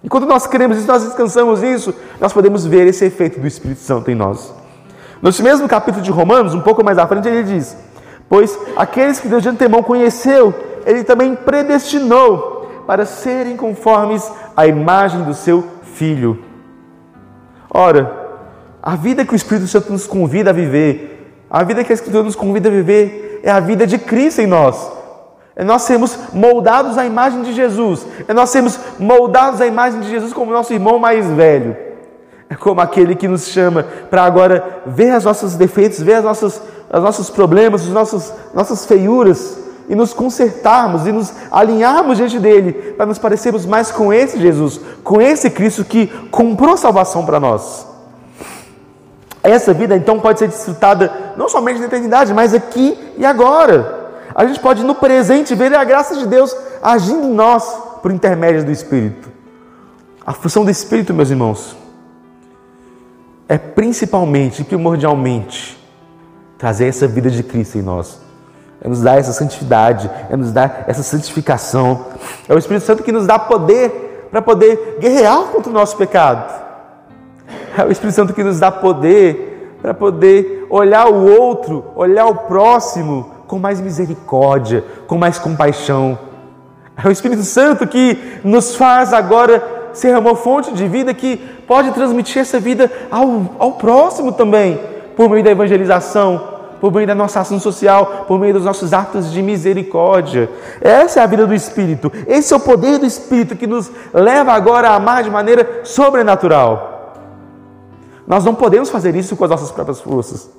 E 0.01 0.07
quando 0.07 0.25
nós 0.25 0.47
queremos 0.47 0.77
isso, 0.77 0.87
nós 0.87 1.03
descansamos 1.03 1.61
nisso, 1.61 1.93
nós 2.21 2.31
podemos 2.31 2.65
ver 2.65 2.87
esse 2.87 3.03
efeito 3.03 3.41
do 3.41 3.47
Espírito 3.47 3.81
Santo 3.81 4.09
em 4.09 4.15
nós. 4.15 4.53
Nesse 5.21 5.43
mesmo 5.43 5.67
capítulo 5.67 6.01
de 6.01 6.09
Romanos, 6.09 6.53
um 6.53 6.61
pouco 6.61 6.85
mais 6.85 6.97
à 6.97 7.05
frente, 7.05 7.27
ele 7.27 7.43
diz: 7.43 7.75
Pois 8.29 8.57
aqueles 8.77 9.19
que 9.19 9.27
Deus 9.27 9.43
de 9.43 9.49
antemão 9.49 9.83
conheceu, 9.83 10.53
ele 10.85 11.03
também 11.03 11.35
predestinou 11.35 12.54
para 12.85 13.05
serem 13.05 13.57
conformes 13.57 14.29
à 14.55 14.67
imagem 14.67 15.23
do 15.23 15.33
seu 15.33 15.63
Filho. 15.93 16.43
Ora, 17.69 18.11
a 18.81 18.95
vida 18.95 19.25
que 19.25 19.33
o 19.33 19.35
Espírito 19.35 19.67
Santo 19.67 19.91
nos 19.91 20.05
convida 20.05 20.49
a 20.49 20.53
viver, 20.53 21.45
a 21.49 21.63
vida 21.63 21.83
que 21.83 21.91
a 21.91 21.95
Escritura 21.95 22.23
nos 22.23 22.35
convida 22.35 22.69
a 22.69 22.71
viver, 22.71 23.41
é 23.43 23.51
a 23.51 23.59
vida 23.59 23.87
de 23.87 23.97
Cristo 23.97 24.41
em 24.41 24.47
nós. 24.47 24.91
É 25.55 25.63
nós 25.63 25.83
sermos 25.83 26.17
moldados 26.33 26.97
à 26.97 27.05
imagem 27.05 27.41
de 27.43 27.53
Jesus. 27.53 28.05
É 28.27 28.33
nós 28.33 28.49
sermos 28.49 28.77
moldados 28.99 29.61
à 29.61 29.65
imagem 29.65 30.01
de 30.01 30.09
Jesus 30.09 30.33
como 30.33 30.51
nosso 30.51 30.73
irmão 30.73 30.99
mais 30.99 31.25
velho. 31.27 31.77
É 32.49 32.55
como 32.55 32.81
aquele 32.81 33.15
que 33.15 33.27
nos 33.27 33.47
chama 33.47 33.83
para 34.09 34.23
agora 34.23 34.81
ver 34.85 35.15
os 35.15 35.23
nossos 35.23 35.55
defeitos, 35.55 36.01
ver 36.01 36.15
as 36.15 36.23
nossas, 36.23 36.61
os 36.93 37.01
nossos 37.01 37.29
problemas, 37.29 37.83
as 37.83 37.89
nossas, 37.89 38.33
nossas 38.53 38.85
feiuras 38.85 39.64
e 39.87 39.95
nos 39.95 40.13
consertarmos 40.13 41.05
e 41.05 41.11
nos 41.11 41.33
alinharmos 41.51 42.17
diante 42.17 42.39
dele 42.39 42.73
para 42.93 43.05
nos 43.05 43.19
parecermos 43.19 43.65
mais 43.65 43.91
com 43.91 44.11
esse 44.11 44.39
Jesus, 44.39 44.79
com 45.03 45.21
esse 45.21 45.49
Cristo 45.49 45.83
que 45.83 46.07
comprou 46.31 46.75
salvação 46.77 47.25
para 47.25 47.39
nós. 47.39 47.87
Essa 49.43 49.73
vida 49.73 49.95
então 49.95 50.19
pode 50.19 50.39
ser 50.39 50.47
desfrutada 50.47 51.33
não 51.37 51.47
somente 51.47 51.79
na 51.79 51.85
eternidade, 51.85 52.33
mas 52.33 52.53
aqui 52.53 52.97
e 53.17 53.25
agora. 53.25 54.11
A 54.33 54.45
gente 54.45 54.59
pode 54.59 54.83
no 54.83 54.95
presente 54.95 55.53
ver 55.53 55.73
a 55.75 55.83
graça 55.83 56.15
de 56.15 56.27
Deus 56.27 56.55
agindo 56.81 57.27
em 57.27 57.33
nós 57.33 57.63
por 58.01 58.11
intermédio 58.11 58.65
do 58.65 58.71
Espírito. 58.71 59.29
A 60.25 60.33
função 60.33 60.65
do 60.65 60.71
Espírito, 60.71 61.13
meus 61.13 61.29
irmãos, 61.29 61.77
é 63.47 63.57
principalmente 63.57 64.63
e 64.63 64.65
primordialmente 64.65 65.79
trazer 66.57 66.87
essa 66.87 67.07
vida 67.07 67.29
de 67.29 67.43
Cristo 67.43 67.77
em 67.77 67.83
nós. 67.83 68.24
É 68.81 68.87
nos 68.87 69.01
dar 69.01 69.17
essa 69.17 69.33
santidade, 69.33 70.09
é 70.29 70.35
nos 70.35 70.51
dar 70.51 70.83
essa 70.87 71.01
santificação. 71.01 72.05
É 72.47 72.53
o 72.53 72.57
Espírito 72.57 72.85
Santo 72.85 73.03
que 73.03 73.11
nos 73.11 73.25
dá 73.25 73.39
poder 73.39 74.27
para 74.29 74.41
poder 74.41 74.97
guerrear 74.99 75.43
contra 75.45 75.69
o 75.69 75.73
nosso 75.73 75.95
pecado. 75.97 76.53
É 77.77 77.83
o 77.83 77.91
Espírito 77.91 78.15
Santo 78.15 78.33
que 78.33 78.43
nos 78.43 78.59
dá 78.59 78.71
poder 78.71 79.77
para 79.81 79.93
poder 79.93 80.65
olhar 80.69 81.07
o 81.07 81.25
outro, 81.39 81.85
olhar 81.95 82.25
o 82.25 82.35
próximo 82.35 83.31
com 83.47 83.59
mais 83.59 83.79
misericórdia, 83.79 84.83
com 85.07 85.17
mais 85.17 85.37
compaixão. 85.37 86.17
É 87.03 87.07
o 87.07 87.11
Espírito 87.11 87.43
Santo 87.43 87.85
que 87.85 88.17
nos 88.43 88.75
faz 88.75 89.13
agora 89.13 89.63
ser 89.93 90.17
uma 90.17 90.35
fonte 90.35 90.73
de 90.73 90.87
vida 90.87 91.13
que 91.13 91.37
pode 91.67 91.91
transmitir 91.91 92.41
essa 92.41 92.59
vida 92.59 92.91
ao, 93.09 93.55
ao 93.59 93.71
próximo 93.73 94.31
também, 94.31 94.79
por 95.15 95.29
meio 95.29 95.43
da 95.43 95.51
evangelização, 95.51 96.54
por 96.79 96.93
meio 96.93 97.07
da 97.07 97.15
nossa 97.15 97.39
ação 97.39 97.59
social, 97.59 98.25
por 98.27 98.39
meio 98.39 98.53
dos 98.53 98.65
nossos 98.65 98.93
atos 98.93 99.31
de 99.31 99.41
misericórdia. 99.41 100.49
Essa 100.81 101.19
é 101.19 101.23
a 101.23 101.27
vida 101.27 101.47
do 101.47 101.53
Espírito, 101.53 102.11
esse 102.27 102.53
é 102.53 102.57
o 102.57 102.59
poder 102.59 102.97
do 102.97 103.05
Espírito 103.05 103.55
que 103.55 103.67
nos 103.67 103.91
leva 104.13 104.51
agora 104.51 104.89
a 104.89 104.95
amar 104.95 105.23
de 105.23 105.29
maneira 105.29 105.81
sobrenatural. 105.83 107.13
Nós 108.27 108.43
não 108.43 108.55
podemos 108.55 108.89
fazer 108.89 109.15
isso 109.15 109.35
com 109.35 109.43
as 109.43 109.49
nossas 109.49 109.71
próprias 109.71 110.01
forças. 110.01 110.49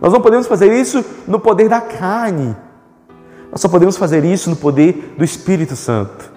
Nós 0.00 0.12
não 0.12 0.20
podemos 0.20 0.46
fazer 0.46 0.72
isso 0.72 1.04
no 1.26 1.40
poder 1.40 1.68
da 1.68 1.80
carne. 1.80 2.54
Nós 3.50 3.60
só 3.60 3.68
podemos 3.68 3.96
fazer 3.96 4.24
isso 4.24 4.50
no 4.50 4.56
poder 4.56 5.14
do 5.16 5.24
Espírito 5.24 5.76
Santo. 5.76 6.30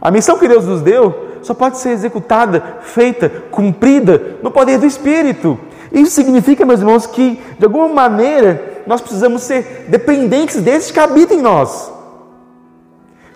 A 0.00 0.10
missão 0.10 0.38
que 0.38 0.48
Deus 0.48 0.66
nos 0.66 0.82
deu 0.82 1.28
só 1.42 1.54
pode 1.54 1.78
ser 1.78 1.90
executada, 1.90 2.78
feita, 2.80 3.28
cumprida 3.50 4.38
no 4.42 4.50
poder 4.50 4.78
do 4.78 4.86
Espírito. 4.86 5.58
Isso 5.94 6.10
significa, 6.10 6.66
meus 6.66 6.80
irmãos, 6.80 7.06
que 7.06 7.40
de 7.56 7.64
alguma 7.64 7.88
maneira 7.88 8.82
nós 8.84 9.00
precisamos 9.00 9.44
ser 9.44 9.86
dependentes 9.88 10.60
desse 10.60 10.92
que 10.92 10.98
habita 10.98 11.32
em 11.32 11.40
nós. 11.40 11.92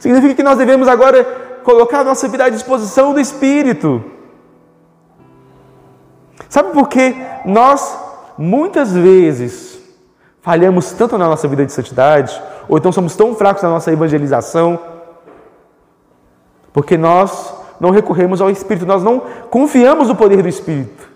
Significa 0.00 0.34
que 0.34 0.42
nós 0.42 0.58
devemos 0.58 0.88
agora 0.88 1.22
colocar 1.62 2.00
a 2.00 2.04
nossa 2.04 2.26
vida 2.26 2.44
à 2.44 2.48
disposição 2.48 3.14
do 3.14 3.20
Espírito. 3.20 4.04
Sabe 6.48 6.72
por 6.72 6.88
que 6.88 7.14
nós 7.44 7.96
muitas 8.36 8.92
vezes 8.92 9.78
falhamos 10.42 10.90
tanto 10.92 11.16
na 11.16 11.28
nossa 11.28 11.46
vida 11.46 11.64
de 11.64 11.72
santidade, 11.72 12.42
ou 12.68 12.76
então 12.76 12.90
somos 12.90 13.14
tão 13.14 13.36
fracos 13.36 13.62
na 13.62 13.68
nossa 13.68 13.92
evangelização? 13.92 14.80
Porque 16.72 16.96
nós 16.96 17.54
não 17.78 17.90
recorremos 17.90 18.40
ao 18.40 18.50
Espírito, 18.50 18.84
nós 18.84 19.04
não 19.04 19.20
confiamos 19.48 20.08
no 20.08 20.16
poder 20.16 20.42
do 20.42 20.48
Espírito. 20.48 21.07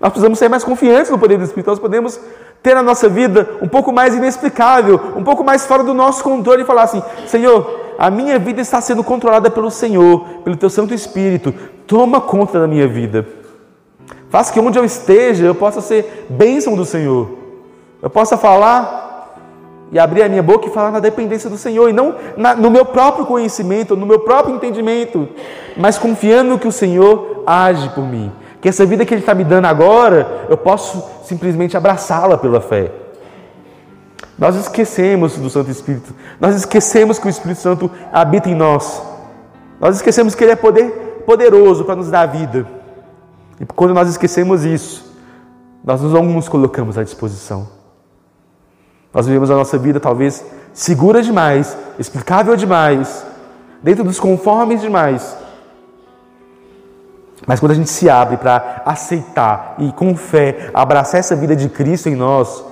Nós 0.00 0.10
precisamos 0.10 0.38
ser 0.38 0.48
mais 0.48 0.62
confiantes 0.62 1.10
no 1.10 1.18
poder 1.18 1.38
do 1.38 1.44
Espírito, 1.44 1.70
nós 1.70 1.78
podemos 1.78 2.20
ter 2.62 2.74
na 2.74 2.82
nossa 2.82 3.08
vida 3.08 3.48
um 3.62 3.68
pouco 3.68 3.92
mais 3.92 4.14
inexplicável, 4.14 5.00
um 5.16 5.24
pouco 5.24 5.42
mais 5.42 5.64
fora 5.66 5.82
do 5.82 5.94
nosso 5.94 6.22
controle 6.22 6.62
e 6.62 6.66
falar 6.66 6.82
assim: 6.82 7.02
Senhor, 7.26 7.94
a 7.98 8.10
minha 8.10 8.38
vida 8.38 8.60
está 8.60 8.80
sendo 8.80 9.02
controlada 9.02 9.50
pelo 9.50 9.70
Senhor, 9.70 10.20
pelo 10.44 10.56
Teu 10.56 10.68
Santo 10.68 10.92
Espírito, 10.92 11.54
toma 11.86 12.20
conta 12.20 12.60
da 12.60 12.66
minha 12.66 12.86
vida. 12.86 13.26
Faz 14.28 14.50
que 14.50 14.60
onde 14.60 14.78
eu 14.78 14.84
esteja 14.84 15.46
eu 15.46 15.54
possa 15.54 15.80
ser 15.80 16.26
bênção 16.28 16.74
do 16.74 16.84
Senhor, 16.84 17.30
eu 18.02 18.10
possa 18.10 18.36
falar 18.36 19.06
e 19.90 19.98
abrir 19.98 20.22
a 20.22 20.28
minha 20.28 20.42
boca 20.42 20.66
e 20.66 20.70
falar 20.70 20.90
na 20.90 21.00
dependência 21.00 21.48
do 21.48 21.56
Senhor, 21.56 21.88
e 21.88 21.92
não 21.92 22.14
na, 22.36 22.54
no 22.54 22.70
meu 22.70 22.84
próprio 22.84 23.24
conhecimento, 23.24 23.96
no 23.96 24.04
meu 24.04 24.20
próprio 24.20 24.54
entendimento, 24.54 25.28
mas 25.76 25.96
confiando 25.96 26.58
que 26.58 26.66
o 26.66 26.72
Senhor 26.72 27.44
age 27.46 27.88
por 27.90 28.04
mim. 28.04 28.32
Que 28.66 28.70
essa 28.70 28.84
vida 28.84 29.06
que 29.06 29.14
Ele 29.14 29.20
está 29.20 29.32
me 29.32 29.44
dando 29.44 29.66
agora, 29.66 30.44
eu 30.48 30.56
posso 30.56 31.00
simplesmente 31.24 31.76
abraçá-la 31.76 32.36
pela 32.36 32.60
fé. 32.60 32.90
Nós 34.36 34.56
esquecemos 34.56 35.38
do 35.38 35.48
Santo 35.48 35.70
Espírito, 35.70 36.12
nós 36.40 36.56
esquecemos 36.56 37.16
que 37.16 37.28
o 37.28 37.30
Espírito 37.30 37.60
Santo 37.60 37.88
habita 38.12 38.50
em 38.50 38.56
nós, 38.56 39.00
nós 39.78 39.94
esquecemos 39.94 40.34
que 40.34 40.42
Ele 40.42 40.50
é 40.50 40.56
poder, 40.56 41.22
poderoso 41.24 41.84
para 41.84 41.94
nos 41.94 42.10
dar 42.10 42.26
vida. 42.26 42.66
E 43.60 43.64
quando 43.66 43.94
nós 43.94 44.08
esquecemos 44.08 44.64
isso, 44.64 45.14
nós 45.84 46.02
não 46.02 46.24
nos 46.24 46.48
colocamos 46.48 46.98
à 46.98 47.04
disposição. 47.04 47.68
Nós 49.14 49.26
vivemos 49.26 49.48
a 49.48 49.54
nossa 49.54 49.78
vida 49.78 50.00
talvez 50.00 50.44
segura 50.72 51.22
demais, 51.22 51.78
explicável 52.00 52.56
demais, 52.56 53.24
dentro 53.80 54.02
dos 54.02 54.18
conformes 54.18 54.80
demais. 54.80 55.45
Mas 57.46 57.60
quando 57.60 57.72
a 57.72 57.74
gente 57.74 57.90
se 57.90 58.10
abre 58.10 58.36
para 58.36 58.82
aceitar 58.84 59.76
e 59.78 59.92
com 59.92 60.16
fé 60.16 60.70
abraçar 60.74 61.20
essa 61.20 61.36
vida 61.36 61.54
de 61.54 61.68
Cristo 61.68 62.08
em 62.08 62.16
nós, 62.16 62.64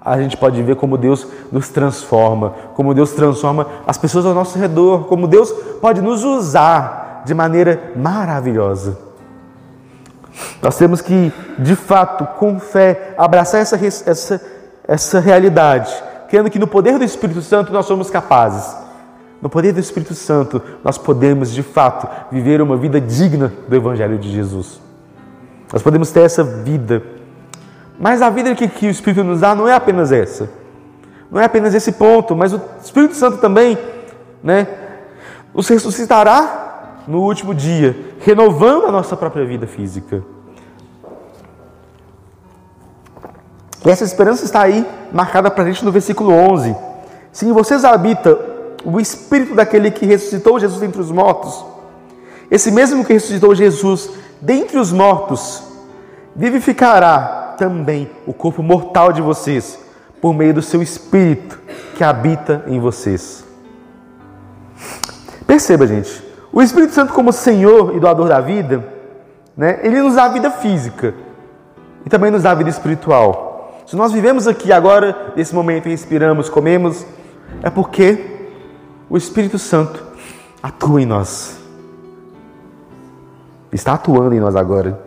a 0.00 0.18
gente 0.18 0.36
pode 0.36 0.62
ver 0.62 0.76
como 0.76 0.96
Deus 0.96 1.26
nos 1.52 1.68
transforma, 1.68 2.54
como 2.74 2.94
Deus 2.94 3.12
transforma 3.12 3.66
as 3.86 3.98
pessoas 3.98 4.24
ao 4.24 4.32
nosso 4.32 4.58
redor, 4.58 5.04
como 5.04 5.28
Deus 5.28 5.52
pode 5.80 6.00
nos 6.00 6.24
usar 6.24 7.22
de 7.26 7.34
maneira 7.34 7.92
maravilhosa. 7.94 8.98
Nós 10.62 10.76
temos 10.76 11.02
que, 11.02 11.32
de 11.58 11.76
fato, 11.76 12.24
com 12.38 12.58
fé, 12.58 13.14
abraçar 13.18 13.60
essa, 13.60 13.76
essa 13.76 14.40
essa 14.88 15.20
realidade, 15.20 15.92
crendo 16.30 16.48
que 16.48 16.58
no 16.58 16.66
poder 16.66 16.98
do 16.98 17.04
Espírito 17.04 17.42
Santo 17.42 17.70
nós 17.70 17.84
somos 17.84 18.08
capazes. 18.08 18.74
No 19.40 19.48
poder 19.48 19.72
do 19.72 19.80
Espírito 19.80 20.14
Santo 20.14 20.60
nós 20.82 20.98
podemos, 20.98 21.52
de 21.52 21.62
fato, 21.62 22.08
viver 22.30 22.60
uma 22.60 22.76
vida 22.76 23.00
digna 23.00 23.52
do 23.68 23.76
Evangelho 23.76 24.18
de 24.18 24.30
Jesus. 24.30 24.80
Nós 25.72 25.82
podemos 25.82 26.10
ter 26.10 26.20
essa 26.20 26.42
vida. 26.42 27.02
Mas 27.98 28.22
a 28.22 28.30
vida 28.30 28.54
que, 28.54 28.68
que 28.68 28.86
o 28.86 28.90
Espírito 28.90 29.22
nos 29.22 29.40
dá 29.40 29.54
não 29.54 29.68
é 29.68 29.74
apenas 29.74 30.10
essa. 30.10 30.50
Não 31.30 31.40
é 31.40 31.44
apenas 31.44 31.74
esse 31.74 31.92
ponto, 31.92 32.34
mas 32.34 32.52
o 32.52 32.60
Espírito 32.82 33.14
Santo 33.14 33.38
também 33.38 33.78
né, 34.42 34.66
nos 35.54 35.68
ressuscitará 35.68 37.02
no 37.06 37.20
último 37.20 37.54
dia, 37.54 38.14
renovando 38.20 38.86
a 38.86 38.92
nossa 38.92 39.16
própria 39.16 39.44
vida 39.44 39.66
física. 39.66 40.22
E 43.84 43.90
essa 43.90 44.04
esperança 44.04 44.44
está 44.44 44.62
aí 44.62 44.86
marcada 45.12 45.50
para 45.50 45.64
a 45.64 45.66
gente 45.66 45.84
no 45.84 45.92
versículo 45.92 46.32
11. 46.32 46.74
Se 47.30 47.46
em 47.46 47.52
vocês 47.52 47.84
habita 47.84 48.57
o 48.90 48.98
espírito 48.98 49.54
daquele 49.54 49.90
que 49.90 50.06
ressuscitou 50.06 50.58
Jesus 50.58 50.80
dentre 50.80 50.98
os 50.98 51.10
mortos, 51.10 51.62
esse 52.50 52.70
mesmo 52.70 53.04
que 53.04 53.12
ressuscitou 53.12 53.54
Jesus 53.54 54.08
dentre 54.40 54.78
os 54.78 54.90
mortos, 54.90 55.62
vivificará 56.34 57.54
também 57.58 58.10
o 58.26 58.32
corpo 58.32 58.62
mortal 58.62 59.12
de 59.12 59.20
vocês, 59.20 59.78
por 60.22 60.32
meio 60.32 60.54
do 60.54 60.62
seu 60.62 60.80
espírito 60.80 61.58
que 61.96 62.02
habita 62.02 62.64
em 62.66 62.80
vocês. 62.80 63.44
Perceba, 65.46 65.86
gente, 65.86 66.24
o 66.50 66.62
Espírito 66.62 66.94
Santo, 66.94 67.12
como 67.12 67.30
Senhor 67.30 67.94
e 67.94 68.00
doador 68.00 68.28
da 68.28 68.40
vida, 68.40 68.84
né, 69.54 69.80
ele 69.82 70.00
nos 70.00 70.14
dá 70.14 70.24
a 70.24 70.28
vida 70.28 70.50
física 70.50 71.14
e 72.06 72.08
também 72.08 72.30
nos 72.30 72.42
dá 72.42 72.52
a 72.52 72.54
vida 72.54 72.70
espiritual. 72.70 73.82
Se 73.86 73.94
nós 73.96 74.12
vivemos 74.12 74.48
aqui 74.48 74.72
agora, 74.72 75.32
nesse 75.36 75.54
momento, 75.54 75.88
respiramos, 75.88 76.48
comemos, 76.48 77.04
é 77.62 77.68
porque 77.70 78.37
o 79.08 79.16
Espírito 79.16 79.58
Santo 79.58 80.02
atua 80.62 81.02
em 81.02 81.06
nós. 81.06 81.58
Está 83.72 83.94
atuando 83.94 84.34
em 84.34 84.40
nós 84.40 84.56
agora. 84.56 84.98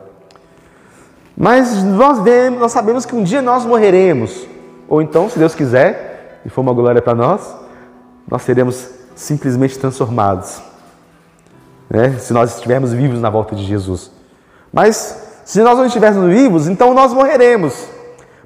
Mas 1.36 1.84
nós 1.84 2.20
vemos, 2.20 2.60
nós 2.60 2.72
sabemos 2.72 3.06
que 3.06 3.16
um 3.16 3.24
dia 3.24 3.42
nós 3.42 3.66
morreremos. 3.66 4.46
Ou 4.88 5.02
então, 5.02 5.30
se 5.30 5.40
Deus 5.40 5.56
quiser, 5.56 6.42
e 6.46 6.50
for 6.50 6.62
uma 6.62 6.74
glória 6.74 7.02
para 7.02 7.16
nós, 7.16 7.56
nós 8.28 8.42
seremos 8.42 8.90
simplesmente 9.16 9.78
transformados. 9.78 10.62
Né? 11.90 12.18
Se 12.20 12.34
nós 12.34 12.56
estivermos 12.56 12.94
vivos 12.94 13.20
na 13.20 13.30
volta 13.30 13.56
de 13.56 13.64
Jesus. 13.64 14.12
Mas 14.72 15.42
se 15.46 15.62
nós 15.62 15.78
não 15.78 15.86
estivermos 15.86 16.30
vivos, 16.34 16.68
então 16.68 16.94
nós 16.94 17.14
morreremos. 17.14 17.88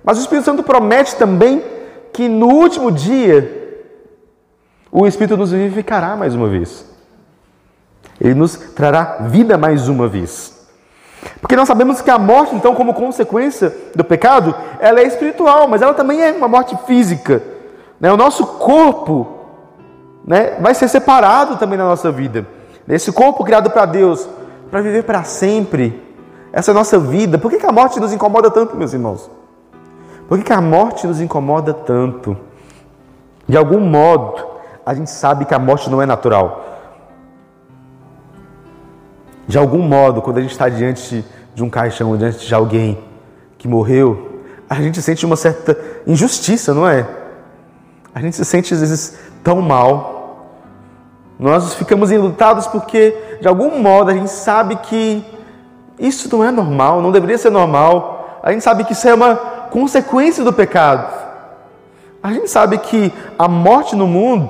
Mas 0.04 0.18
o 0.18 0.22
Espírito 0.22 0.46
Santo 0.46 0.64
promete 0.64 1.16
também 1.16 1.64
que 2.14 2.28
no 2.28 2.48
último 2.48 2.92
dia 2.92 3.65
o 4.98 5.06
Espírito 5.06 5.36
nos 5.36 5.52
vivificará 5.52 6.16
mais 6.16 6.34
uma 6.34 6.48
vez. 6.48 6.86
Ele 8.20 8.34
nos 8.34 8.56
trará 8.56 9.18
vida 9.28 9.58
mais 9.58 9.90
uma 9.90 10.08
vez. 10.08 10.56
Porque 11.42 11.54
nós 11.54 11.68
sabemos 11.68 12.00
que 12.00 12.10
a 12.10 12.18
morte, 12.18 12.56
então, 12.56 12.74
como 12.74 12.94
consequência 12.94 13.76
do 13.94 14.06
pecado, 14.06 14.56
ela 14.80 15.02
é 15.02 15.04
espiritual, 15.04 15.68
mas 15.68 15.82
ela 15.82 15.94
também 15.94 16.22
é 16.22 16.32
uma 16.32 16.48
morte 16.48 16.78
física. 16.88 17.44
Né? 18.00 18.10
O 18.10 18.16
nosso 18.16 18.46
corpo 18.46 19.28
né, 20.26 20.58
vai 20.62 20.74
ser 20.74 20.88
separado 20.88 21.58
também 21.58 21.78
na 21.78 21.84
nossa 21.84 22.10
vida. 22.10 22.48
Esse 22.88 23.12
corpo 23.12 23.44
criado 23.44 23.70
para 23.72 23.86
Deus, 23.86 24.26
para 24.72 24.80
viver 24.80 25.04
para 25.04 25.26
sempre, 25.26 26.02
essa 26.54 26.72
é 26.72 26.74
a 26.74 26.76
nossa 26.76 26.98
vida. 26.98 27.38
Por 27.38 27.52
que, 27.52 27.58
que 27.58 27.66
a 27.66 27.72
morte 27.72 28.00
nos 28.00 28.14
incomoda 28.14 28.50
tanto, 28.50 28.78
meus 28.78 28.94
irmãos? 28.94 29.30
Por 30.30 30.38
que, 30.38 30.46
que 30.46 30.54
a 30.54 30.62
morte 30.62 31.06
nos 31.06 31.20
incomoda 31.20 31.74
tanto? 31.74 32.38
De 33.46 33.58
algum 33.58 33.82
modo, 33.82 34.55
a 34.86 34.94
gente 34.94 35.10
sabe 35.10 35.46
que 35.46 35.54
a 35.54 35.60
morte 35.60 35.90
não 35.90 36.02
é 36.02 36.06
natural. 36.06 36.64
De 39.48 39.58
algum 39.58 39.82
modo, 39.82 40.22
quando 40.22 40.38
a 40.38 40.42
gente 40.42 40.52
está 40.52 40.70
diante 40.70 41.26
de 41.54 41.64
um 41.64 41.70
caixão, 41.70 42.16
diante 42.16 42.46
de 42.46 42.54
alguém 42.54 43.04
que 43.58 43.68
morreu, 43.68 44.42
a 44.70 44.76
gente 44.76 45.02
sente 45.02 45.26
uma 45.26 45.36
certa 45.36 45.78
injustiça, 46.06 46.74
não 46.74 46.88
é? 46.88 47.08
A 48.14 48.20
gente 48.22 48.36
se 48.36 48.46
sente 48.46 48.74
às 48.74 48.80
vezes 48.80 49.18
tão 49.44 49.62
mal. 49.62 50.52
Nós 51.40 51.74
ficamos 51.74 52.12
enlutados 52.12 52.68
porque, 52.68 53.38
de 53.42 53.48
algum 53.48 53.80
modo, 53.80 54.12
a 54.12 54.14
gente 54.14 54.30
sabe 54.30 54.76
que 54.78 55.24
isso 56.00 56.30
não 56.36 56.44
é 56.44 56.52
normal, 56.52 57.02
não 57.02 57.12
deveria 57.12 57.38
ser 57.38 57.50
normal. 57.50 58.40
A 58.42 58.52
gente 58.52 58.64
sabe 58.64 58.84
que 58.84 58.94
isso 58.94 59.08
é 59.08 59.14
uma 59.14 59.36
consequência 59.36 60.44
do 60.44 60.54
pecado. 60.54 61.14
A 62.22 62.34
gente 62.34 62.50
sabe 62.50 62.78
que 62.78 63.14
a 63.38 63.48
morte 63.48 63.96
no 63.96 64.08
mundo 64.08 64.50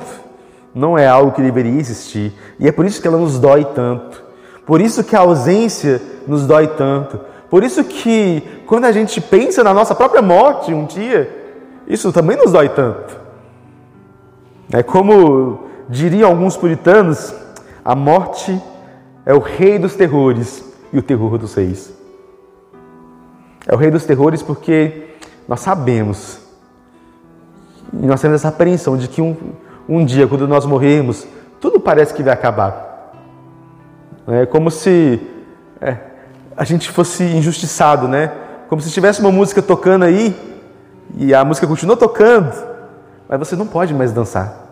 não 0.76 0.98
é 0.98 1.08
algo 1.08 1.32
que 1.32 1.42
deveria 1.42 1.80
existir, 1.80 2.34
e 2.60 2.68
é 2.68 2.72
por 2.72 2.86
isso 2.86 3.02
que 3.02 3.08
ela 3.08 3.18
nos 3.18 3.40
dói 3.40 3.64
tanto. 3.64 4.22
Por 4.66 4.82
isso 4.82 5.04
que 5.04 5.16
a 5.16 5.20
ausência 5.20 6.02
nos 6.28 6.46
dói 6.46 6.68
tanto. 6.68 7.20
Por 7.50 7.64
isso 7.64 7.84
que 7.84 8.44
quando 8.66 8.86
a 8.86 8.92
gente 8.92 9.22
pensa 9.22 9.64
na 9.64 9.74
nossa 9.74 9.96
própria 9.96 10.22
morte 10.22 10.74
um 10.74 10.86
dia, 10.86 11.32
isso 11.88 12.12
também 12.12 12.36
nos 12.36 12.52
dói 12.52 12.68
tanto. 12.68 13.18
É 14.74 14.84
como 14.84 15.66
diriam 15.88 16.30
alguns 16.30 16.58
puritanos, 16.58 17.34
a 17.84 17.96
morte 17.96 18.60
é 19.26 19.34
o 19.34 19.40
rei 19.40 19.80
dos 19.80 19.96
terrores 19.96 20.66
e 20.92 20.98
o 20.98 21.04
terror 21.04 21.38
dos 21.38 21.54
reis. 21.54 21.94
É 23.68 23.74
o 23.74 23.78
rei 23.78 23.92
dos 23.92 24.04
terrores 24.04 24.42
porque 24.42 25.10
nós 25.48 25.60
sabemos 25.60 26.40
e 27.94 28.06
nós 28.06 28.20
temos 28.20 28.36
essa 28.36 28.50
apreensão 28.50 28.98
de 28.98 29.08
que 29.08 29.22
um, 29.22 29.36
um 29.88 30.04
dia, 30.04 30.28
quando 30.28 30.48
nós 30.48 30.66
morrermos, 30.66 31.28
tudo 31.60 31.80
parece 31.80 32.14
que 32.14 32.24
vai 32.24 32.34
acabar. 32.34 33.14
É 34.28 34.46
como 34.46 34.72
se 34.72 35.22
é, 35.80 35.98
a 36.58 36.64
gente 36.64 36.90
fosse 36.90 37.24
injustiçado, 37.24 38.08
né? 38.08 38.32
Como 38.68 38.82
se 38.82 38.90
tivesse 38.90 39.20
uma 39.22 39.32
música 39.32 39.62
tocando 39.62 40.04
aí 40.04 40.36
e 41.16 41.34
a 41.34 41.46
música 41.46 41.68
continua 41.68 41.96
tocando, 41.96 42.52
mas 43.30 43.40
você 43.40 43.56
não 43.56 43.68
pode 43.68 43.94
mais 43.94 44.12
dançar. 44.12 44.66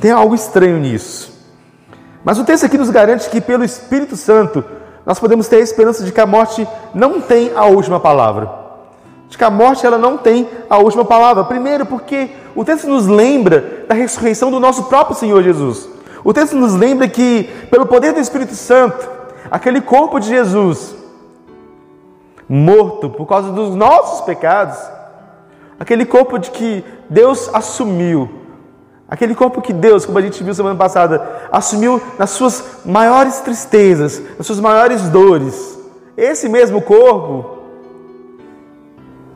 Tem 0.00 0.10
algo 0.10 0.34
estranho 0.34 0.78
nisso. 0.78 1.38
Mas 2.24 2.38
o 2.38 2.44
texto 2.44 2.64
aqui 2.64 2.76
nos 2.76 2.90
garante 2.90 3.28
que 3.30 3.40
pelo 3.40 3.64
Espírito 3.64 4.16
Santo 4.16 4.64
nós 5.04 5.18
podemos 5.18 5.48
ter 5.48 5.56
a 5.56 5.60
esperança 5.60 6.04
de 6.04 6.12
que 6.12 6.20
a 6.20 6.26
morte 6.26 6.66
não 6.94 7.20
tem 7.20 7.52
a 7.54 7.64
última 7.64 7.98
palavra. 7.98 8.50
De 9.28 9.38
que 9.38 9.44
a 9.44 9.50
morte 9.50 9.86
ela 9.86 9.98
não 9.98 10.18
tem 10.18 10.48
a 10.68 10.78
última 10.78 11.04
palavra. 11.04 11.44
Primeiro, 11.44 11.86
porque 11.86 12.30
o 12.54 12.64
texto 12.64 12.88
nos 12.88 13.06
lembra 13.06 13.84
da 13.88 13.94
ressurreição 13.94 14.50
do 14.50 14.60
nosso 14.60 14.84
próprio 14.84 15.16
Senhor 15.16 15.42
Jesus. 15.42 15.88
O 16.24 16.32
texto 16.32 16.56
nos 16.56 16.74
lembra 16.74 17.08
que, 17.08 17.44
pelo 17.70 17.86
poder 17.86 18.12
do 18.12 18.20
Espírito 18.20 18.54
Santo, 18.54 19.08
aquele 19.50 19.80
corpo 19.80 20.18
de 20.18 20.28
Jesus, 20.28 20.94
morto 22.48 23.08
por 23.08 23.26
causa 23.26 23.52
dos 23.52 23.74
nossos 23.74 24.22
pecados, 24.22 24.76
aquele 25.78 26.04
corpo 26.04 26.38
de 26.38 26.50
que 26.50 26.84
Deus 27.08 27.48
assumiu, 27.54 28.28
aquele 29.08 29.34
corpo 29.34 29.62
que 29.62 29.72
Deus, 29.72 30.04
como 30.04 30.18
a 30.18 30.22
gente 30.22 30.42
viu 30.44 30.52
semana 30.52 30.76
passada, 30.76 31.48
assumiu 31.50 32.00
nas 32.18 32.30
suas 32.30 32.80
maiores 32.84 33.40
tristezas, 33.40 34.22
nas 34.36 34.46
suas 34.46 34.60
maiores 34.60 35.08
dores. 35.08 35.78
Esse 36.16 36.48
mesmo 36.48 36.82
corpo 36.82 37.60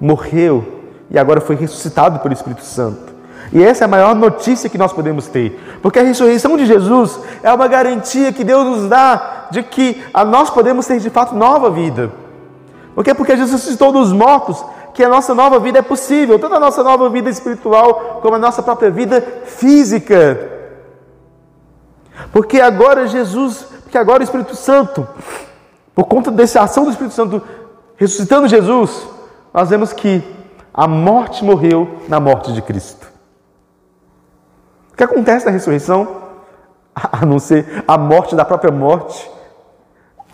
morreu 0.01 0.84
e 1.15 1.19
agora 1.19 1.41
foi 1.41 1.55
ressuscitado 1.55 2.19
pelo 2.19 2.35
Espírito 2.35 2.65
Santo. 2.65 3.15
E 3.53 3.63
essa 3.63 3.85
é 3.85 3.87
a 3.87 3.89
maior 3.89 4.17
notícia 4.17 4.69
que 4.69 4.77
nós 4.77 4.93
podemos 4.93 5.29
ter, 5.29 5.79
porque 5.81 6.01
a 6.01 6.03
ressurreição 6.03 6.57
de 6.57 6.67
Jesus 6.67 7.21
é 7.41 7.53
uma 7.53 7.69
garantia 7.69 8.33
que 8.33 8.43
Deus 8.43 8.65
nos 8.67 8.89
dá 8.89 9.47
de 9.49 9.63
que 9.63 10.03
a 10.13 10.25
nós 10.25 10.51
podemos 10.51 10.85
ter 10.85 10.99
de 10.99 11.09
fato 11.11 11.37
nova 11.37 11.71
vida. 11.71 12.11
Por 12.97 13.05
quê? 13.05 13.15
Porque 13.15 13.37
Jesus 13.37 13.53
ressuscitou 13.53 13.93
dos 13.93 14.13
mortos, 14.13 14.65
que 14.93 15.05
a 15.05 15.09
nossa 15.09 15.35
nova 15.37 15.61
vida 15.61 15.79
é 15.79 15.83
possível, 15.83 16.37
tanto 16.37 16.57
a 16.57 16.61
nossa 16.61 16.83
nova 16.83 17.09
vida 17.09 17.31
espiritual 17.31 18.19
como 18.21 18.35
a 18.35 18.39
nossa 18.39 18.61
própria 18.61 18.91
vida 18.91 19.21
física. 19.45 20.51
Porque 22.33 22.61
agora 22.61 23.07
Jesus, 23.07 23.67
porque 23.85 23.99
agora 23.99 24.21
o 24.21 24.25
Espírito 24.25 24.57
Santo, 24.57 25.07
por 25.95 26.07
conta 26.07 26.33
dessa 26.33 26.61
ação 26.61 26.85
do 26.85 26.91
Espírito 26.91 27.15
Santo 27.15 27.41
ressuscitando 27.97 28.49
Jesus, 28.49 29.07
nós 29.53 29.71
vemos 29.71 29.93
que 29.93 30.34
a 30.75 30.89
morte 30.89 31.45
morreu 31.45 32.01
na 32.09 32.19
morte 32.19 32.53
de 32.53 32.61
Cristo. 32.61 33.07
O 34.93 34.97
que 34.97 35.05
acontece 35.05 35.47
na 35.47 35.53
ressurreição? 35.53 36.25
A 36.95 37.25
não 37.25 37.39
ser 37.39 37.85
a 37.87 37.97
morte 37.97 38.35
da 38.35 38.45
própria 38.45 38.73
morte. 38.73 39.31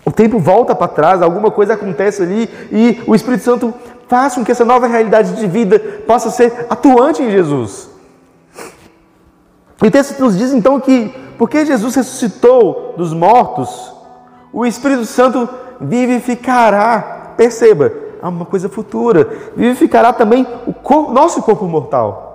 O 0.04 0.10
tempo 0.10 0.38
volta 0.38 0.74
para 0.74 0.88
trás, 0.88 1.22
alguma 1.22 1.50
coisa 1.50 1.74
acontece 1.74 2.22
ali 2.22 2.48
e 2.72 3.02
o 3.06 3.14
Espírito 3.14 3.44
Santo 3.44 3.72
faz 4.08 4.34
com 4.34 4.44
que 4.44 4.50
essa 4.50 4.64
nova 4.64 4.86
realidade 4.86 5.36
de 5.36 5.46
vida 5.46 5.78
possa 6.06 6.30
ser 6.30 6.66
atuante 6.68 7.22
em 7.22 7.30
Jesus. 7.30 7.90
E 9.82 9.86
o 9.86 9.90
texto 9.90 10.18
nos 10.20 10.36
diz 10.36 10.52
então 10.52 10.80
que, 10.80 11.08
porque 11.38 11.64
Jesus 11.64 11.94
ressuscitou 11.94 12.94
dos 12.96 13.14
mortos, 13.14 13.94
o 14.52 14.66
Espírito 14.66 15.04
Santo 15.04 15.48
vivificará. 15.80 17.32
Perceba, 17.36 17.90
há 18.22 18.28
uma 18.28 18.44
coisa 18.44 18.68
futura. 18.68 19.28
Vivificará 19.56 20.12
também 20.12 20.46
o 20.66 20.72
corpo, 20.72 21.12
nosso 21.12 21.42
corpo 21.42 21.64
mortal. 21.66 22.30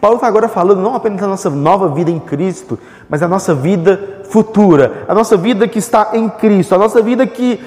Paulo 0.00 0.16
está 0.16 0.26
agora 0.26 0.48
falando 0.48 0.80
não 0.80 0.96
apenas 0.96 1.20
da 1.20 1.28
nossa 1.28 1.48
nova 1.48 1.88
vida 1.88 2.10
em 2.10 2.18
Cristo, 2.18 2.76
mas 3.08 3.20
da 3.20 3.28
nossa 3.28 3.54
vida 3.54 4.22
futura, 4.28 5.04
a 5.06 5.14
nossa 5.14 5.36
vida 5.36 5.68
que 5.68 5.78
está 5.78 6.10
em 6.14 6.28
Cristo, 6.28 6.74
a 6.74 6.78
nossa 6.78 7.00
vida 7.00 7.24
que 7.24 7.60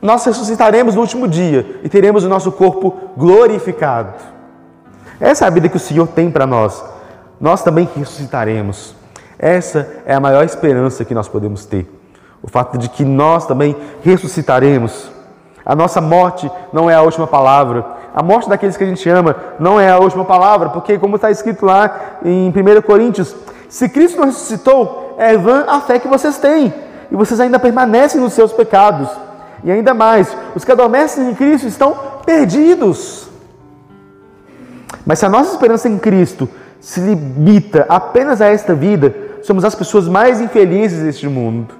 nós 0.00 0.24
ressuscitaremos 0.24 0.94
no 0.94 1.02
último 1.02 1.28
dia 1.28 1.78
e 1.82 1.88
teremos 1.88 2.24
o 2.24 2.28
nosso 2.28 2.50
corpo 2.50 3.10
glorificado. 3.16 4.14
Essa 5.20 5.44
é 5.44 5.48
a 5.48 5.50
vida 5.50 5.68
que 5.68 5.76
o 5.76 5.80
Senhor 5.80 6.08
tem 6.08 6.30
para 6.30 6.46
nós. 6.46 6.82
Nós 7.40 7.62
também 7.62 7.88
ressuscitaremos. 7.94 8.94
Essa 9.38 10.02
é 10.06 10.14
a 10.14 10.20
maior 10.20 10.44
esperança 10.44 11.04
que 11.04 11.14
nós 11.14 11.28
podemos 11.28 11.64
ter. 11.64 11.86
O 12.42 12.48
fato 12.48 12.78
de 12.78 12.88
que 12.88 13.04
nós 13.04 13.46
também 13.46 13.76
ressuscitaremos. 14.02 15.10
A 15.64 15.74
nossa 15.74 16.00
morte 16.00 16.50
não 16.72 16.90
é 16.90 16.94
a 16.94 17.02
última 17.02 17.26
palavra. 17.26 17.84
A 18.14 18.22
morte 18.22 18.48
daqueles 18.48 18.76
que 18.76 18.84
a 18.84 18.86
gente 18.86 19.08
ama 19.08 19.36
não 19.58 19.80
é 19.80 19.90
a 19.90 19.98
última 19.98 20.24
palavra, 20.24 20.68
porque, 20.70 20.98
como 20.98 21.16
está 21.16 21.30
escrito 21.30 21.64
lá 21.64 22.18
em 22.24 22.48
1 22.48 22.82
Coríntios, 22.82 23.34
se 23.68 23.88
Cristo 23.88 24.18
não 24.18 24.26
ressuscitou, 24.26 25.14
é 25.18 25.36
vã 25.36 25.64
a 25.66 25.80
fé 25.80 25.98
que 25.98 26.08
vocês 26.08 26.36
têm, 26.38 26.72
e 27.10 27.16
vocês 27.16 27.40
ainda 27.40 27.58
permanecem 27.58 28.20
nos 28.20 28.32
seus 28.32 28.52
pecados. 28.52 29.08
E 29.64 29.70
ainda 29.70 29.94
mais, 29.94 30.36
os 30.54 30.64
que 30.64 30.72
adormecem 30.72 31.30
em 31.30 31.34
Cristo 31.34 31.68
estão 31.68 31.96
perdidos. 32.26 33.28
Mas 35.06 35.18
se 35.18 35.26
a 35.26 35.28
nossa 35.28 35.52
esperança 35.52 35.88
em 35.88 35.98
Cristo 35.98 36.48
se 36.80 37.00
limita 37.00 37.86
apenas 37.88 38.40
a 38.40 38.48
esta 38.48 38.74
vida, 38.74 39.14
somos 39.42 39.64
as 39.64 39.74
pessoas 39.74 40.08
mais 40.08 40.40
infelizes 40.40 41.02
deste 41.02 41.28
mundo. 41.28 41.74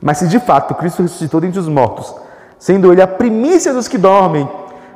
Mas 0.00 0.18
se 0.18 0.28
de 0.28 0.40
fato 0.40 0.74
Cristo 0.74 1.02
ressuscitou 1.02 1.40
dentre 1.40 1.60
os 1.60 1.68
mortos, 1.68 2.14
sendo 2.62 2.92
ele 2.92 3.02
a 3.02 3.08
primícia 3.08 3.72
dos 3.72 3.88
que 3.88 3.98
dormem, 3.98 4.48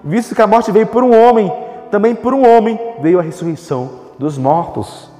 visto 0.05 0.37
que 0.37 0.41
a 0.41 0.47
morte 0.47 0.71
veio 0.71 0.87
por 0.87 1.03
um 1.03 1.13
homem, 1.13 1.53
também 1.91 2.15
por 2.15 2.33
um 2.33 2.47
homem 2.47 2.79
veio 3.03 3.19
a 3.19 3.23
ressurreição 3.23 3.91
dos 4.17 4.39
mortos. 4.39 5.11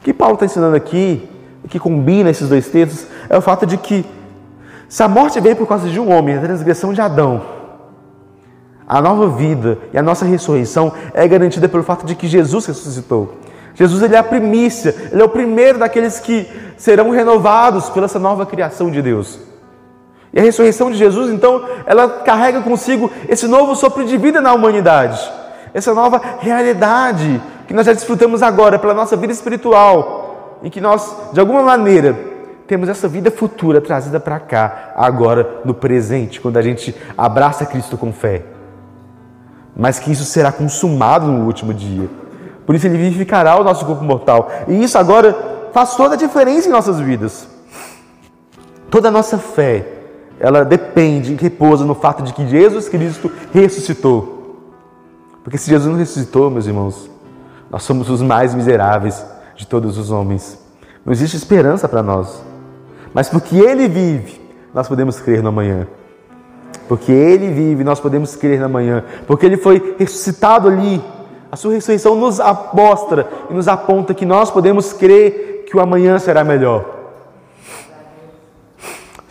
O 0.00 0.04
que 0.04 0.14
Paulo 0.14 0.34
está 0.34 0.46
ensinando 0.46 0.76
aqui, 0.76 1.28
que 1.68 1.80
combina 1.80 2.30
esses 2.30 2.48
dois 2.48 2.68
textos, 2.68 3.08
é 3.28 3.36
o 3.36 3.40
fato 3.40 3.66
de 3.66 3.76
que 3.76 4.06
se 4.88 5.02
a 5.02 5.08
morte 5.08 5.40
veio 5.40 5.56
por 5.56 5.66
causa 5.66 5.88
de 5.88 5.98
um 5.98 6.16
homem, 6.16 6.36
a 6.36 6.40
transgressão 6.40 6.92
de 6.92 7.00
Adão, 7.00 7.42
a 8.86 9.02
nova 9.02 9.26
vida 9.26 9.78
e 9.92 9.98
a 9.98 10.02
nossa 10.02 10.24
ressurreição 10.24 10.92
é 11.12 11.26
garantida 11.26 11.68
pelo 11.68 11.82
fato 11.82 12.06
de 12.06 12.14
que 12.14 12.28
Jesus 12.28 12.66
ressuscitou. 12.66 13.34
Jesus 13.74 14.00
ele 14.00 14.14
é 14.14 14.18
a 14.18 14.22
primícia, 14.22 14.94
ele 15.10 15.20
é 15.20 15.24
o 15.24 15.28
primeiro 15.28 15.80
daqueles 15.80 16.20
que 16.20 16.46
serão 16.76 17.10
renovados 17.10 17.90
pela 17.90 18.06
essa 18.06 18.20
nova 18.20 18.46
criação 18.46 18.92
de 18.92 19.02
Deus. 19.02 19.47
E 20.32 20.38
a 20.38 20.42
ressurreição 20.42 20.90
de 20.90 20.98
Jesus, 20.98 21.32
então, 21.32 21.64
ela 21.86 22.08
carrega 22.08 22.60
consigo 22.60 23.10
esse 23.28 23.46
novo 23.46 23.74
sopro 23.74 24.04
de 24.04 24.16
vida 24.16 24.40
na 24.40 24.52
humanidade, 24.52 25.18
essa 25.72 25.94
nova 25.94 26.20
realidade 26.40 27.40
que 27.66 27.74
nós 27.74 27.86
já 27.86 27.92
desfrutamos 27.92 28.42
agora 28.42 28.78
pela 28.78 28.94
nossa 28.94 29.16
vida 29.16 29.32
espiritual, 29.32 30.58
em 30.62 30.70
que 30.70 30.80
nós, 30.80 31.14
de 31.32 31.40
alguma 31.40 31.62
maneira, 31.62 32.16
temos 32.66 32.88
essa 32.88 33.08
vida 33.08 33.30
futura 33.30 33.80
trazida 33.80 34.20
para 34.20 34.38
cá, 34.38 34.92
agora 34.94 35.60
no 35.64 35.72
presente, 35.72 36.40
quando 36.40 36.58
a 36.58 36.62
gente 36.62 36.94
abraça 37.16 37.64
Cristo 37.64 37.96
com 37.96 38.12
fé. 38.12 38.42
Mas 39.74 39.98
que 39.98 40.12
isso 40.12 40.24
será 40.24 40.52
consumado 40.52 41.26
no 41.26 41.46
último 41.46 41.72
dia. 41.72 42.08
Por 42.66 42.74
isso 42.74 42.86
ele 42.86 42.98
vivificará 42.98 43.56
o 43.56 43.64
nosso 43.64 43.86
corpo 43.86 44.04
mortal. 44.04 44.50
E 44.66 44.82
isso 44.82 44.98
agora 44.98 45.70
faz 45.72 45.94
toda 45.94 46.14
a 46.14 46.18
diferença 46.18 46.68
em 46.68 46.72
nossas 46.72 47.00
vidas. 47.00 47.48
Toda 48.90 49.08
a 49.08 49.10
nossa 49.10 49.38
fé 49.38 49.97
ela 50.40 50.64
depende 50.64 51.34
repousa 51.34 51.84
no 51.84 51.94
fato 51.94 52.22
de 52.22 52.32
que 52.32 52.46
Jesus 52.46 52.88
Cristo 52.88 53.30
ressuscitou. 53.52 54.38
Porque 55.42 55.58
se 55.58 55.70
Jesus 55.70 55.90
não 55.90 55.98
ressuscitou, 55.98 56.50
meus 56.50 56.66
irmãos, 56.66 57.10
nós 57.70 57.82
somos 57.82 58.08
os 58.08 58.22
mais 58.22 58.54
miseráveis 58.54 59.24
de 59.56 59.66
todos 59.66 59.98
os 59.98 60.10
homens. 60.10 60.58
Não 61.04 61.12
existe 61.12 61.36
esperança 61.36 61.88
para 61.88 62.02
nós. 62.02 62.42
Mas 63.12 63.28
porque 63.28 63.56
Ele 63.56 63.88
vive, 63.88 64.40
nós 64.74 64.86
podemos 64.86 65.18
crer 65.20 65.42
no 65.42 65.48
amanhã. 65.48 65.86
Porque 66.86 67.12
Ele 67.12 67.50
vive, 67.50 67.82
nós 67.84 68.00
podemos 68.00 68.36
crer 68.36 68.60
na 68.60 68.68
manhã. 68.68 69.04
Porque 69.26 69.44
Ele 69.44 69.56
foi 69.56 69.96
ressuscitado 69.98 70.68
ali. 70.68 71.02
A 71.50 71.56
sua 71.56 71.72
ressurreição 71.72 72.14
nos 72.14 72.38
mostra 72.72 73.28
e 73.50 73.54
nos 73.54 73.68
aponta 73.68 74.14
que 74.14 74.26
nós 74.26 74.50
podemos 74.50 74.92
crer 74.92 75.64
que 75.66 75.76
o 75.76 75.80
amanhã 75.80 76.18
será 76.18 76.44
melhor. 76.44 76.97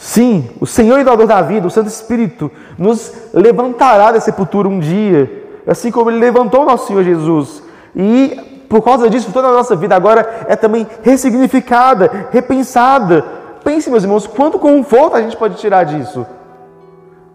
Sim, 0.07 0.49
o 0.61 0.65
Senhor 0.65 1.01
e 1.01 1.03
Doador 1.03 1.27
da 1.27 1.41
vida, 1.41 1.67
o 1.67 1.69
Santo 1.69 1.87
Espírito, 1.87 2.49
nos 2.77 3.11
levantará 3.33 4.13
da 4.13 4.21
sepultura 4.21 4.65
um 4.65 4.79
dia, 4.79 5.49
assim 5.67 5.91
como 5.91 6.09
Ele 6.09 6.17
levantou 6.17 6.61
o 6.61 6.65
nosso 6.65 6.87
Senhor 6.87 7.03
Jesus. 7.03 7.61
E 7.93 8.63
por 8.69 8.81
causa 8.81 9.09
disso, 9.09 9.33
toda 9.33 9.49
a 9.49 9.51
nossa 9.51 9.75
vida 9.75 9.97
agora 9.97 10.45
é 10.47 10.55
também 10.55 10.87
ressignificada, 11.03 12.29
repensada. 12.31 13.21
Pense, 13.65 13.89
meus 13.89 14.03
irmãos, 14.03 14.25
quanto 14.25 14.57
conforto 14.57 15.17
a 15.17 15.21
gente 15.21 15.35
pode 15.35 15.57
tirar 15.57 15.83
disso. 15.83 16.25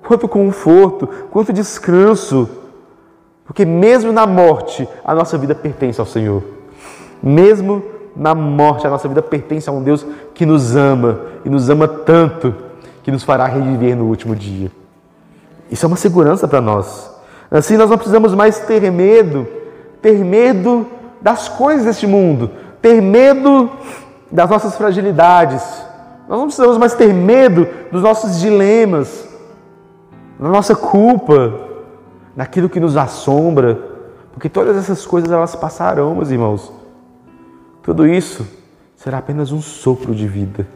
Quanto 0.09 0.27
conforto, 0.27 1.07
quanto 1.31 1.53
descanso. 1.53 2.49
Porque 3.45 3.67
mesmo 3.67 4.15
na 4.15 4.27
morte, 4.27 4.89
a 5.05 5.15
nossa 5.15 5.37
vida 5.37 5.55
pertence 5.55 6.01
ao 6.01 6.07
Senhor. 6.07 6.43
Mesmo 7.23 7.83
na 8.15 8.35
morte, 8.35 8.87
a 8.87 8.91
nossa 8.91 9.09
vida 9.09 9.23
pertence 9.23 9.69
a 9.69 9.73
um 9.73 9.83
Deus 9.83 10.05
que 10.35 10.45
nos 10.45 10.77
ama 10.77 11.21
e 11.45 11.49
nos 11.49 11.71
ama 11.71 11.89
tanto 11.89 12.55
que 13.03 13.11
nos 13.11 13.23
fará 13.23 13.47
reviver 13.47 13.97
no 13.97 14.05
último 14.05 14.37
dia. 14.37 14.71
Isso 15.71 15.87
é 15.87 15.89
uma 15.89 15.97
segurança 15.97 16.47
para 16.47 16.61
nós. 16.61 17.11
Assim 17.51 17.77
nós 17.77 17.91
não 17.91 17.97
precisamos 17.97 18.35
mais 18.35 18.61
ter 18.61 18.91
medo, 18.91 19.47
ter 20.01 20.19
medo 20.19 20.87
das 21.21 21.49
coisas 21.49 21.85
deste 21.85 22.07
mundo, 22.07 22.51
ter 22.81 23.01
medo 23.01 23.71
das 24.31 24.49
nossas 24.49 24.77
fragilidades. 24.77 25.63
Nós 26.29 26.39
não 26.39 26.47
precisamos 26.47 26.79
mais 26.79 26.95
ter 26.95 27.13
medo 27.13 27.67
dos 27.91 28.03
nossos 28.03 28.41
dilemas, 28.41 29.29
da 30.39 30.49
nossa 30.49 30.75
culpa, 30.75 31.53
daquilo 32.35 32.69
que 32.69 32.81
nos 32.81 32.97
assombra, 32.97 33.79
porque 34.33 34.49
todas 34.49 34.77
essas 34.77 35.05
coisas 35.07 35.31
elas 35.31 35.55
passarão, 35.55 36.15
meus 36.15 36.31
irmãos. 36.31 36.82
Tudo 37.83 38.07
isso 38.07 38.47
será 38.97 39.19
apenas 39.19 39.51
um 39.51 39.61
sopro 39.61 40.15
de 40.15 40.27
vida. 40.29 40.67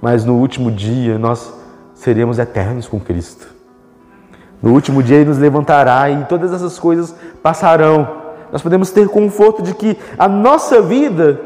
Mas 0.00 0.24
no 0.24 0.36
último 0.36 0.70
dia 0.70 1.18
nós 1.18 1.52
seremos 1.94 2.38
eternos 2.38 2.86
com 2.86 3.00
Cristo. 3.00 3.48
No 4.62 4.72
último 4.72 5.02
dia 5.02 5.16
Ele 5.16 5.28
nos 5.28 5.38
levantará 5.38 6.08
e 6.10 6.24
todas 6.24 6.52
essas 6.52 6.78
coisas 6.78 7.14
passarão. 7.42 8.08
Nós 8.52 8.62
podemos 8.62 8.90
ter 8.90 9.08
conforto 9.08 9.62
de 9.62 9.74
que 9.74 9.96
a 10.16 10.28
nossa 10.28 10.80
vida 10.80 11.40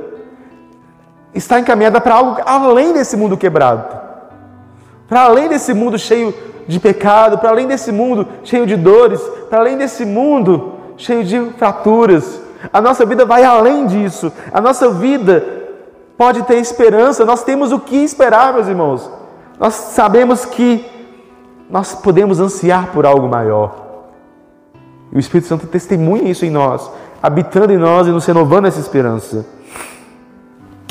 está 1.34 1.58
encaminhada 1.58 2.00
para 2.00 2.14
algo 2.14 2.40
além 2.44 2.92
desse 2.92 3.16
mundo 3.16 3.36
quebrado, 3.36 3.98
para 5.08 5.22
além 5.22 5.48
desse 5.48 5.72
mundo 5.72 5.98
cheio 5.98 6.34
de 6.68 6.78
pecado, 6.78 7.38
para 7.38 7.50
além 7.50 7.66
desse 7.66 7.90
mundo 7.90 8.28
cheio 8.44 8.66
de 8.66 8.76
dores, 8.76 9.20
para 9.48 9.60
além 9.60 9.76
desse 9.76 10.04
mundo 10.04 10.74
cheio 10.96 11.24
de 11.24 11.50
fraturas. 11.56 12.40
A 12.70 12.80
nossa 12.80 13.06
vida 13.06 13.24
vai 13.24 13.44
além 13.44 13.86
disso. 13.86 14.30
A 14.52 14.60
nossa 14.60 14.90
vida 14.90 15.44
pode 16.16 16.42
ter 16.42 16.56
esperança. 16.56 17.24
Nós 17.24 17.42
temos 17.42 17.72
o 17.72 17.80
que 17.80 17.96
esperar, 17.96 18.52
meus 18.52 18.68
irmãos. 18.68 19.10
Nós 19.58 19.74
sabemos 19.74 20.44
que 20.44 20.84
nós 21.70 21.94
podemos 21.94 22.38
ansiar 22.40 22.88
por 22.88 23.06
algo 23.06 23.28
maior. 23.28 23.74
E 25.10 25.16
o 25.16 25.20
Espírito 25.20 25.48
Santo 25.48 25.66
testemunha 25.66 26.30
isso 26.30 26.44
em 26.44 26.50
nós, 26.50 26.90
habitando 27.22 27.72
em 27.72 27.78
nós 27.78 28.06
e 28.06 28.10
nos 28.10 28.26
renovando 28.26 28.66
essa 28.66 28.80
esperança. 28.80 29.46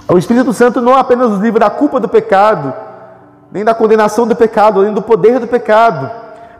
O 0.07 0.17
Espírito 0.17 0.51
Santo 0.53 0.81
não 0.81 0.95
apenas 0.95 1.29
nos 1.29 1.39
livra 1.39 1.61
da 1.61 1.69
culpa 1.69 1.99
do 1.99 2.09
pecado, 2.09 2.73
nem 3.51 3.63
da 3.63 3.73
condenação 3.73 4.27
do 4.27 4.35
pecado, 4.35 4.83
nem 4.83 4.93
do 4.93 5.01
poder 5.01 5.39
do 5.39 5.47
pecado, 5.47 6.09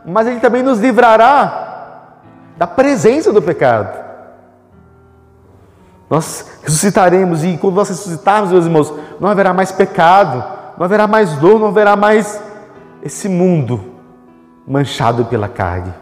mas 0.05 0.27
ele 0.27 0.39
também 0.39 0.63
nos 0.63 0.79
livrará 0.79 1.69
da 2.57 2.67
presença 2.67 3.31
do 3.31 3.41
pecado. 3.41 4.10
Nós 6.11 6.45
ressuscitaremos 6.61 7.45
e 7.45 7.57
quando 7.57 7.75
nós 7.75 7.87
ressuscitarmos, 7.87 8.51
meus 8.51 8.65
irmãos, 8.65 8.93
não 9.17 9.29
haverá 9.29 9.53
mais 9.53 9.71
pecado, 9.71 10.43
não 10.77 10.83
haverá 10.83 11.07
mais 11.07 11.37
dor, 11.37 11.57
não 11.57 11.69
haverá 11.69 11.95
mais 11.95 12.43
esse 13.01 13.29
mundo 13.29 13.79
manchado 14.67 15.23
pela 15.23 15.47
carne, 15.47 15.93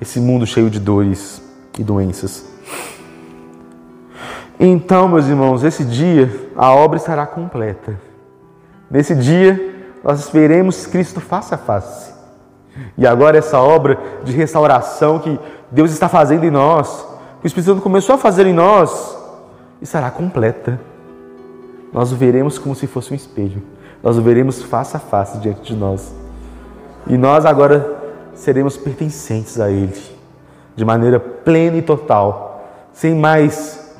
esse 0.00 0.18
mundo 0.18 0.44
cheio 0.44 0.68
de 0.68 0.80
dores 0.80 1.40
e 1.78 1.84
doenças. 1.84 2.44
Então, 4.58 5.08
meus 5.08 5.26
irmãos, 5.28 5.62
esse 5.62 5.84
dia 5.84 6.50
a 6.56 6.74
obra 6.74 6.96
estará 6.96 7.24
completa. 7.24 8.00
Nesse 8.90 9.14
dia 9.14 9.92
nós 10.02 10.28
veremos 10.28 10.88
Cristo 10.88 11.20
face 11.20 11.54
a 11.54 11.58
face. 11.58 12.12
E 12.98 13.06
agora 13.06 13.38
essa 13.38 13.60
obra 13.60 13.96
de 14.24 14.32
restauração 14.32 15.20
que 15.20 15.38
Deus 15.70 15.92
está 15.92 16.08
fazendo 16.08 16.42
em 16.42 16.50
nós, 16.50 17.06
que 17.40 17.46
o 17.46 17.46
Espírito 17.46 17.70
Santo 17.70 17.82
começou 17.82 18.16
a 18.16 18.18
fazer 18.18 18.44
em 18.44 18.52
nós, 18.52 19.19
estará 19.80 20.10
completa. 20.10 20.78
Nós 21.92 22.12
o 22.12 22.16
veremos 22.16 22.58
como 22.58 22.74
se 22.74 22.86
fosse 22.86 23.12
um 23.12 23.16
espelho. 23.16 23.62
Nós 24.02 24.16
o 24.16 24.22
veremos 24.22 24.62
face 24.62 24.96
a 24.96 25.00
face 25.00 25.38
diante 25.38 25.62
de 25.62 25.76
nós. 25.76 26.14
E 27.06 27.16
nós 27.16 27.44
agora 27.44 27.98
seremos 28.34 28.76
pertencentes 28.76 29.60
a 29.60 29.70
Ele, 29.70 30.00
de 30.76 30.84
maneira 30.84 31.18
plena 31.18 31.76
e 31.76 31.82
total, 31.82 32.64
sem 32.92 33.14
mais 33.14 33.94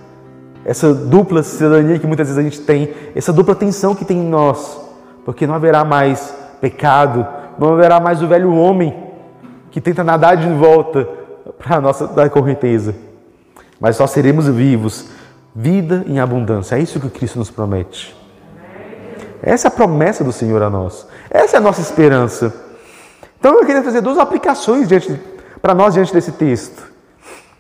essa 0.64 0.94
dupla 0.94 1.42
cidadania 1.42 1.98
que 1.98 2.06
muitas 2.06 2.28
vezes 2.28 2.38
a 2.38 2.42
gente 2.42 2.60
tem, 2.60 2.92
essa 3.14 3.32
dupla 3.32 3.54
tensão 3.54 3.94
que 3.94 4.04
tem 4.04 4.18
em 4.18 4.28
nós, 4.28 4.80
porque 5.24 5.46
não 5.46 5.54
haverá 5.54 5.84
mais 5.84 6.34
pecado, 6.60 7.26
não 7.58 7.72
haverá 7.72 7.98
mais 7.98 8.22
o 8.22 8.26
velho 8.26 8.54
homem 8.54 8.94
que 9.70 9.80
tenta 9.80 10.04
nadar 10.04 10.36
de 10.36 10.48
volta 10.48 11.08
para 11.58 11.76
a 11.76 11.80
nossa 11.80 12.06
da 12.06 12.28
correnteza, 12.28 12.94
mas 13.80 13.96
só 13.96 14.06
seremos 14.06 14.48
vivos, 14.48 15.08
vida 15.54 16.04
em 16.06 16.18
abundância. 16.18 16.76
É 16.76 16.80
isso 16.80 17.00
que 17.00 17.08
Cristo 17.10 17.38
nos 17.38 17.50
promete. 17.50 18.16
Essa 19.42 19.66
é 19.66 19.68
a 19.68 19.72
promessa 19.72 20.22
do 20.22 20.32
Senhor 20.32 20.62
a 20.62 20.70
nós. 20.70 21.06
Essa 21.30 21.56
é 21.56 21.58
a 21.58 21.62
nossa 21.62 21.80
esperança. 21.80 22.54
Então 23.38 23.54
eu 23.54 23.64
queria 23.64 23.82
trazer 23.82 24.00
duas 24.00 24.18
aplicações 24.18 24.88
para 25.62 25.74
nós 25.74 25.94
diante 25.94 26.12
desse 26.12 26.32
texto. 26.32 26.82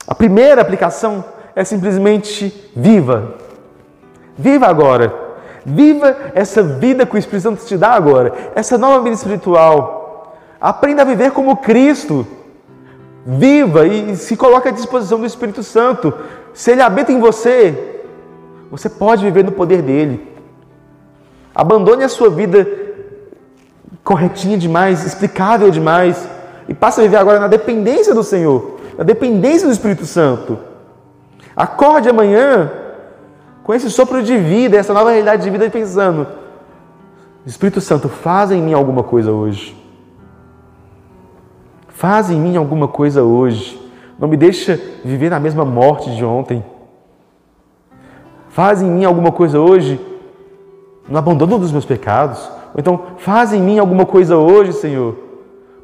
A 0.06 0.14
primeira 0.14 0.60
aplicação 0.60 1.24
é 1.54 1.64
simplesmente 1.64 2.70
viva. 2.76 3.34
Viva 4.36 4.66
agora. 4.66 5.12
Viva 5.64 6.16
essa 6.34 6.62
vida 6.62 7.06
que 7.06 7.14
o 7.14 7.18
Espírito 7.18 7.42
Santo 7.42 7.64
te 7.64 7.76
dá 7.76 7.90
agora. 7.90 8.32
Essa 8.54 8.76
nova 8.76 9.00
vida 9.02 9.14
espiritual. 9.14 10.36
Aprenda 10.60 11.02
a 11.02 11.04
viver 11.04 11.30
como 11.30 11.56
Cristo. 11.56 12.26
Viva 13.24 13.86
e 13.86 14.16
se 14.16 14.36
coloque 14.36 14.68
à 14.68 14.70
disposição 14.70 15.20
do 15.20 15.26
Espírito 15.26 15.62
Santo. 15.62 16.12
Se 16.54 16.72
ele 16.72 16.82
habita 16.82 17.12
em 17.12 17.20
você, 17.20 18.02
você 18.70 18.88
pode 18.88 19.24
viver 19.24 19.44
no 19.44 19.52
poder 19.52 19.82
dele. 19.82 20.28
Abandone 21.54 22.04
a 22.04 22.08
sua 22.08 22.30
vida 22.30 22.66
corretinha 24.02 24.56
demais, 24.56 25.04
explicável 25.04 25.70
demais, 25.70 26.28
e 26.68 26.74
passe 26.74 27.00
a 27.00 27.02
viver 27.02 27.16
agora 27.16 27.40
na 27.40 27.48
dependência 27.48 28.14
do 28.14 28.22
Senhor, 28.22 28.78
na 28.96 29.04
dependência 29.04 29.66
do 29.66 29.72
Espírito 29.72 30.06
Santo. 30.06 30.58
Acorde 31.54 32.08
amanhã 32.08 32.70
com 33.62 33.74
esse 33.74 33.90
sopro 33.90 34.22
de 34.22 34.36
vida, 34.36 34.76
essa 34.76 34.94
nova 34.94 35.10
realidade 35.10 35.42
de 35.42 35.50
vida, 35.50 35.68
pensando: 35.68 36.26
Espírito 37.44 37.80
Santo, 37.80 38.08
faz 38.08 38.50
em 38.50 38.62
mim 38.62 38.72
alguma 38.72 39.02
coisa 39.02 39.30
hoje. 39.32 39.79
Faz 42.00 42.30
em 42.30 42.40
mim 42.40 42.56
alguma 42.56 42.88
coisa 42.88 43.22
hoje. 43.22 43.78
Não 44.18 44.26
me 44.26 44.34
deixa 44.34 44.80
viver 45.04 45.28
na 45.28 45.38
mesma 45.38 45.66
morte 45.66 46.10
de 46.16 46.24
ontem. 46.24 46.64
Faz 48.48 48.80
em 48.80 48.86
mim 48.86 49.04
alguma 49.04 49.30
coisa 49.30 49.60
hoje 49.60 50.00
no 51.06 51.18
abandono 51.18 51.58
dos 51.58 51.70
meus 51.70 51.84
pecados, 51.84 52.50
ou 52.72 52.78
então, 52.80 53.02
faz 53.18 53.52
em 53.52 53.60
mim 53.60 53.78
alguma 53.78 54.06
coisa 54.06 54.38
hoje, 54.38 54.72
Senhor, 54.72 55.14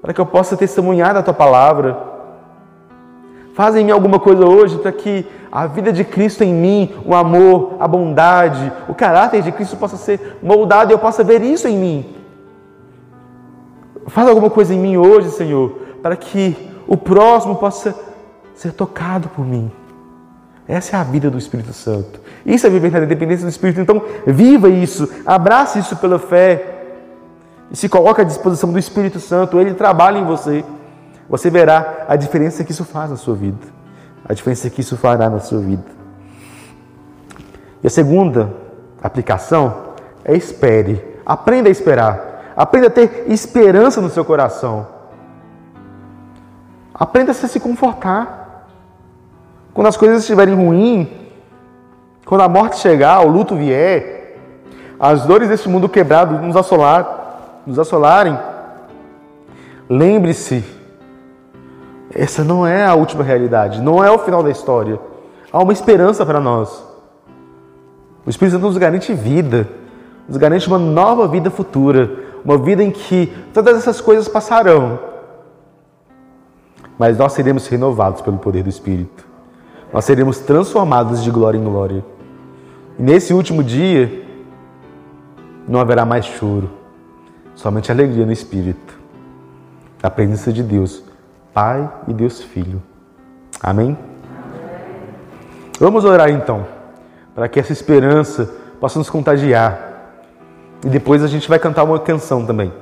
para 0.01 0.15
que 0.15 0.19
eu 0.19 0.25
possa 0.25 0.57
testemunhar 0.57 1.13
da 1.13 1.23
tua 1.23 1.35
palavra. 1.35 1.99
Faz 3.53 3.77
em 3.77 3.85
mim 3.85 3.91
alguma 3.91 4.19
coisa 4.19 4.47
hoje 4.47 4.79
para 4.79 4.93
que 4.93 5.27
a 5.53 5.67
vida 5.67 5.93
de 5.93 6.03
Cristo 6.03 6.43
em 6.43 6.55
mim, 6.55 6.95
o 7.05 7.15
amor, 7.15 7.75
a 7.79 7.87
bondade, 7.87 8.73
o 8.89 8.95
caráter 8.95 9.43
de 9.43 9.53
Cristo 9.53 9.77
possa 9.77 9.99
ser 9.99 10.39
moldado 10.43 10.91
e 10.91 10.95
eu 10.95 10.99
possa 10.99 11.23
ver 11.23 11.43
isso 11.43 11.69
em 11.69 11.77
mim. 11.77 12.17
Faz 14.07 14.27
alguma 14.27 14.49
coisa 14.49 14.73
em 14.73 14.79
mim 14.79 14.97
hoje, 14.97 15.29
Senhor, 15.29 15.85
para 16.07 16.15
que 16.15 16.57
o 16.87 16.97
próximo 16.97 17.57
possa 17.57 17.93
ser 18.55 18.73
tocado 18.73 19.29
por 19.31 19.45
mim. 19.45 19.73
Essa 20.69 20.97
é 20.97 21.01
a 21.01 21.03
vida 21.03 21.29
do 21.29 21.37
Espírito 21.37 21.73
Santo. 21.73 22.21
Isso 22.45 22.65
é 22.65 22.71
viver 22.71 22.93
na 22.93 23.01
dependência 23.01 23.45
do 23.45 23.51
Espírito. 23.51 23.81
Então, 23.81 24.01
viva 24.25 24.69
isso, 24.69 25.11
abrace 25.27 25.81
isso 25.81 25.97
pela 25.97 26.21
fé 26.21 26.85
e 27.73 27.77
se 27.77 27.89
coloque 27.89 28.21
à 28.21 28.25
disposição 28.25 28.71
do 28.71 28.79
Espírito 28.79 29.19
Santo, 29.19 29.59
ele 29.59 29.75
trabalha 29.75 30.17
em 30.17 30.25
você. 30.25 30.65
Você 31.29 31.51
verá 31.51 32.05
a 32.07 32.15
diferença 32.15 32.63
que 32.63 32.71
isso 32.71 32.85
faz 32.85 33.11
na 33.11 33.17
sua 33.17 33.35
vida. 33.35 33.67
A 34.29 34.33
diferença 34.33 34.71
que 34.71 34.83
isso 34.83 34.97
fará 34.97 35.29
na 35.29 35.41
sua 35.41 35.59
vida. 35.59 35.87
E 37.83 37.89
a 37.89 37.91
segunda 37.91 38.55
aplicação 39.03 39.95
é 40.25 40.37
espere. 40.37 41.05
Aprenda 41.27 41.69
a 41.69 41.73
esperar. 41.73 42.55
Aprenda 42.57 42.87
a 42.87 42.91
ter 42.91 43.25
esperança 43.27 44.01
no 44.01 44.09
seu 44.09 44.25
coração. 44.25 44.95
Aprenda 46.99 47.33
a 47.33 47.35
se 47.35 47.61
confortar. 47.61 48.67
Quando 49.75 49.87
as 49.87 49.97
coisas 49.97 50.21
estiverem 50.21 50.55
ruins, 50.55 51.09
quando 52.25 52.41
a 52.41 52.49
morte 52.49 52.79
chegar, 52.79 53.21
o 53.21 53.29
luto 53.29 53.55
vier, 53.55 54.39
as 54.99 55.27
dores 55.27 55.51
deste 55.51 55.69
mundo 55.69 55.91
quebrado 55.91 56.39
nos 56.39 56.57
assolar, 56.57 57.61
nos 57.67 57.79
assolarem, 57.79 58.39
lembre-se, 59.89 60.65
essa 62.11 62.43
não 62.43 62.67
é 62.67 62.87
a 62.87 62.95
última 62.95 63.23
realidade, 63.23 63.83
não 63.83 64.03
é 64.03 64.11
o 64.11 64.19
final 64.19 64.43
da 64.43 64.51
história. 64.51 64.99
Há 65.53 65.63
uma 65.63 65.75
esperança 65.75 66.25
para 66.25 66.41
nós. 66.41 66.83
O 68.25 68.31
Espírito 68.31 68.55
Santo 68.55 68.67
nos 68.67 68.79
garante 68.79 69.13
vida, 69.13 69.69
nos 70.27 70.39
garante 70.39 70.67
uma 70.67 70.79
nova 70.79 71.29
vida 71.29 71.51
futura, 71.51 72.11
uma 72.43 72.57
vida 72.57 72.83
em 72.83 72.91
que 72.91 73.31
todas 73.53 73.77
essas 73.77 74.01
coisas 74.01 74.27
passarão, 74.27 74.99
mas 76.99 77.19
nós 77.19 77.33
seremos 77.33 77.67
renovados 77.69 78.21
pelo 78.23 78.39
poder 78.39 78.63
do 78.63 78.69
Espírito. 78.69 79.27
Nós 79.93 80.05
seremos 80.05 80.39
transformados 80.39 81.23
de 81.23 81.31
glória 81.31 81.59
em 81.59 81.65
glória. 81.65 82.05
E 82.99 83.03
nesse 83.03 83.33
último 83.33 83.63
dia, 83.63 84.25
não 85.69 85.81
haverá 85.81 86.05
mais 86.05 86.25
choro, 86.25 86.71
somente 87.55 87.91
alegria 87.91 88.25
no 88.25 88.33
espírito. 88.33 88.97
da 90.01 90.11
presença 90.11 90.53
de 90.53 90.63
Deus, 90.63 91.03
Pai 91.53 91.91
e 92.07 92.13
Deus 92.13 92.41
Filho. 92.41 92.81
Amém? 93.63 93.99
Vamos 95.81 96.05
orar 96.05 96.29
então, 96.31 96.67
para 97.35 97.49
que 97.49 97.59
essa 97.59 97.73
esperança 97.73 98.49
possa 98.79 98.99
nos 98.99 99.11
contagiar. 99.11 99.87
E 100.85 100.89
depois 100.89 101.25
a 101.25 101.27
gente 101.27 101.49
vai 101.49 101.59
cantar 101.59 101.83
uma 101.83 101.99
canção 101.99 102.45
também. 102.47 102.73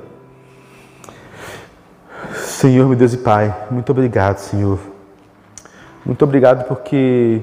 Senhor, 2.55 2.87
meu 2.87 2.95
Deus 2.95 3.11
e 3.11 3.17
Pai, 3.17 3.53
muito 3.69 3.91
obrigado, 3.91 4.37
Senhor. 4.37 4.79
Muito 6.05 6.23
obrigado 6.23 6.65
porque 6.69 7.41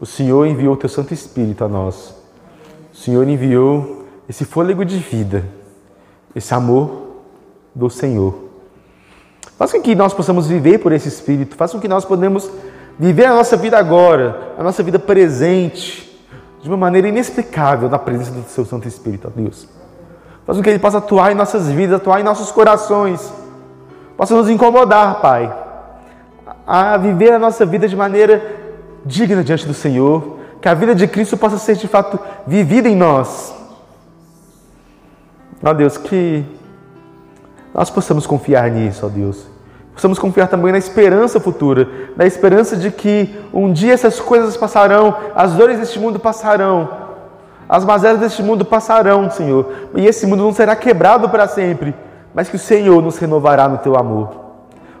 o 0.00 0.06
Senhor 0.06 0.46
enviou 0.46 0.74
o 0.74 0.76
Teu 0.76 0.88
Santo 0.88 1.12
Espírito 1.12 1.64
a 1.64 1.68
nós. 1.68 2.14
O 2.94 2.96
Senhor 2.96 3.28
enviou 3.28 4.04
esse 4.28 4.44
fôlego 4.44 4.84
de 4.84 4.98
vida, 4.98 5.44
esse 6.32 6.54
amor 6.54 7.24
do 7.74 7.90
Senhor. 7.90 8.36
Faça 9.58 9.76
com 9.76 9.82
que 9.82 9.96
nós 9.96 10.14
possamos 10.14 10.46
viver 10.46 10.78
por 10.78 10.92
esse 10.92 11.08
Espírito, 11.08 11.56
faça 11.56 11.74
com 11.74 11.80
que 11.80 11.88
nós 11.88 12.04
podemos 12.04 12.48
viver 12.96 13.24
a 13.24 13.34
nossa 13.34 13.56
vida 13.56 13.76
agora, 13.76 14.52
a 14.56 14.62
nossa 14.62 14.80
vida 14.80 14.98
presente, 15.00 16.24
de 16.62 16.68
uma 16.68 16.76
maneira 16.76 17.08
inexplicável 17.08 17.88
na 17.88 17.98
presença 17.98 18.30
do 18.30 18.48
Seu 18.48 18.64
Santo 18.64 18.86
Espírito, 18.86 19.26
ó 19.26 19.30
Deus. 19.36 19.68
Faça 20.46 20.60
com 20.60 20.62
que 20.62 20.70
Ele 20.70 20.78
possa 20.78 20.98
atuar 20.98 21.32
em 21.32 21.34
nossas 21.34 21.68
vidas, 21.68 21.96
atuar 21.96 22.20
em 22.20 22.22
nossos 22.22 22.52
corações, 22.52 23.28
possa 24.16 24.34
nos 24.34 24.48
incomodar, 24.48 25.20
Pai, 25.20 25.52
a 26.66 26.96
viver 26.96 27.32
a 27.32 27.38
nossa 27.38 27.66
vida 27.66 27.86
de 27.86 27.94
maneira 27.94 28.42
digna 29.04 29.44
diante 29.44 29.66
do 29.66 29.74
Senhor, 29.74 30.38
que 30.60 30.68
a 30.68 30.74
vida 30.74 30.94
de 30.94 31.06
Cristo 31.06 31.36
possa 31.36 31.58
ser 31.58 31.76
de 31.76 31.86
fato 31.86 32.18
vivida 32.46 32.88
em 32.88 32.96
nós. 32.96 33.54
Ó 35.62 35.72
Deus, 35.72 35.96
que 35.96 36.44
nós 37.72 37.90
possamos 37.90 38.26
confiar 38.26 38.70
nisso, 38.70 39.06
ó 39.06 39.08
Deus. 39.08 39.46
Possamos 39.92 40.18
confiar 40.18 40.48
também 40.48 40.72
na 40.72 40.78
esperança 40.78 41.40
futura, 41.40 41.88
na 42.16 42.26
esperança 42.26 42.76
de 42.76 42.90
que 42.90 43.34
um 43.52 43.72
dia 43.72 43.94
essas 43.94 44.20
coisas 44.20 44.56
passarão, 44.56 45.16
as 45.34 45.54
dores 45.54 45.78
deste 45.78 45.98
mundo 45.98 46.18
passarão, 46.18 46.88
as 47.68 47.84
mazelas 47.84 48.20
deste 48.20 48.42
mundo 48.42 48.64
passarão, 48.64 49.30
Senhor, 49.30 49.72
e 49.94 50.06
esse 50.06 50.26
mundo 50.26 50.42
não 50.42 50.52
será 50.52 50.76
quebrado 50.76 51.28
para 51.28 51.48
sempre, 51.48 51.94
mas 52.36 52.50
que 52.50 52.56
o 52.56 52.58
Senhor 52.58 53.00
nos 53.00 53.16
renovará 53.16 53.66
no 53.66 53.78
teu 53.78 53.96
amor. 53.96 54.28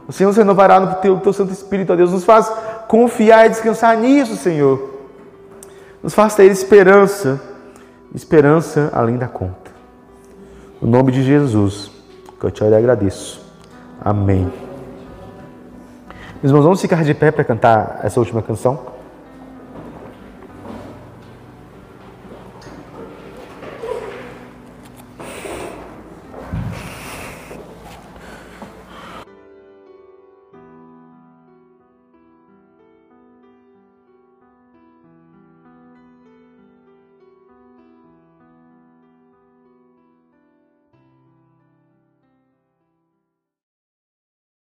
O 0.08 0.12
Senhor 0.12 0.30
nos 0.30 0.38
renovará 0.38 0.80
no 0.80 0.94
teu, 0.94 1.20
teu 1.20 1.34
Santo 1.34 1.52
Espírito, 1.52 1.92
ó 1.92 1.96
Deus. 1.96 2.10
Nos 2.10 2.24
faz 2.24 2.50
confiar 2.88 3.44
e 3.44 3.50
descansar 3.50 3.94
nisso, 3.98 4.36
Senhor. 4.36 4.94
Nos 6.02 6.14
faz 6.14 6.34
ter 6.34 6.50
esperança, 6.50 7.38
esperança 8.14 8.88
além 8.94 9.18
da 9.18 9.28
conta. 9.28 9.70
No 10.80 10.88
nome 10.88 11.12
de 11.12 11.22
Jesus 11.22 11.90
que 12.40 12.46
eu 12.46 12.50
te 12.50 12.64
e 12.64 12.74
agradeço. 12.74 13.44
Amém. 14.00 14.50
Meus 16.42 16.50
irmãos, 16.50 16.64
vamos 16.64 16.80
ficar 16.80 17.04
de 17.04 17.12
pé 17.12 17.30
para 17.30 17.44
cantar 17.44 18.00
essa 18.02 18.18
última 18.18 18.40
canção? 18.40 18.95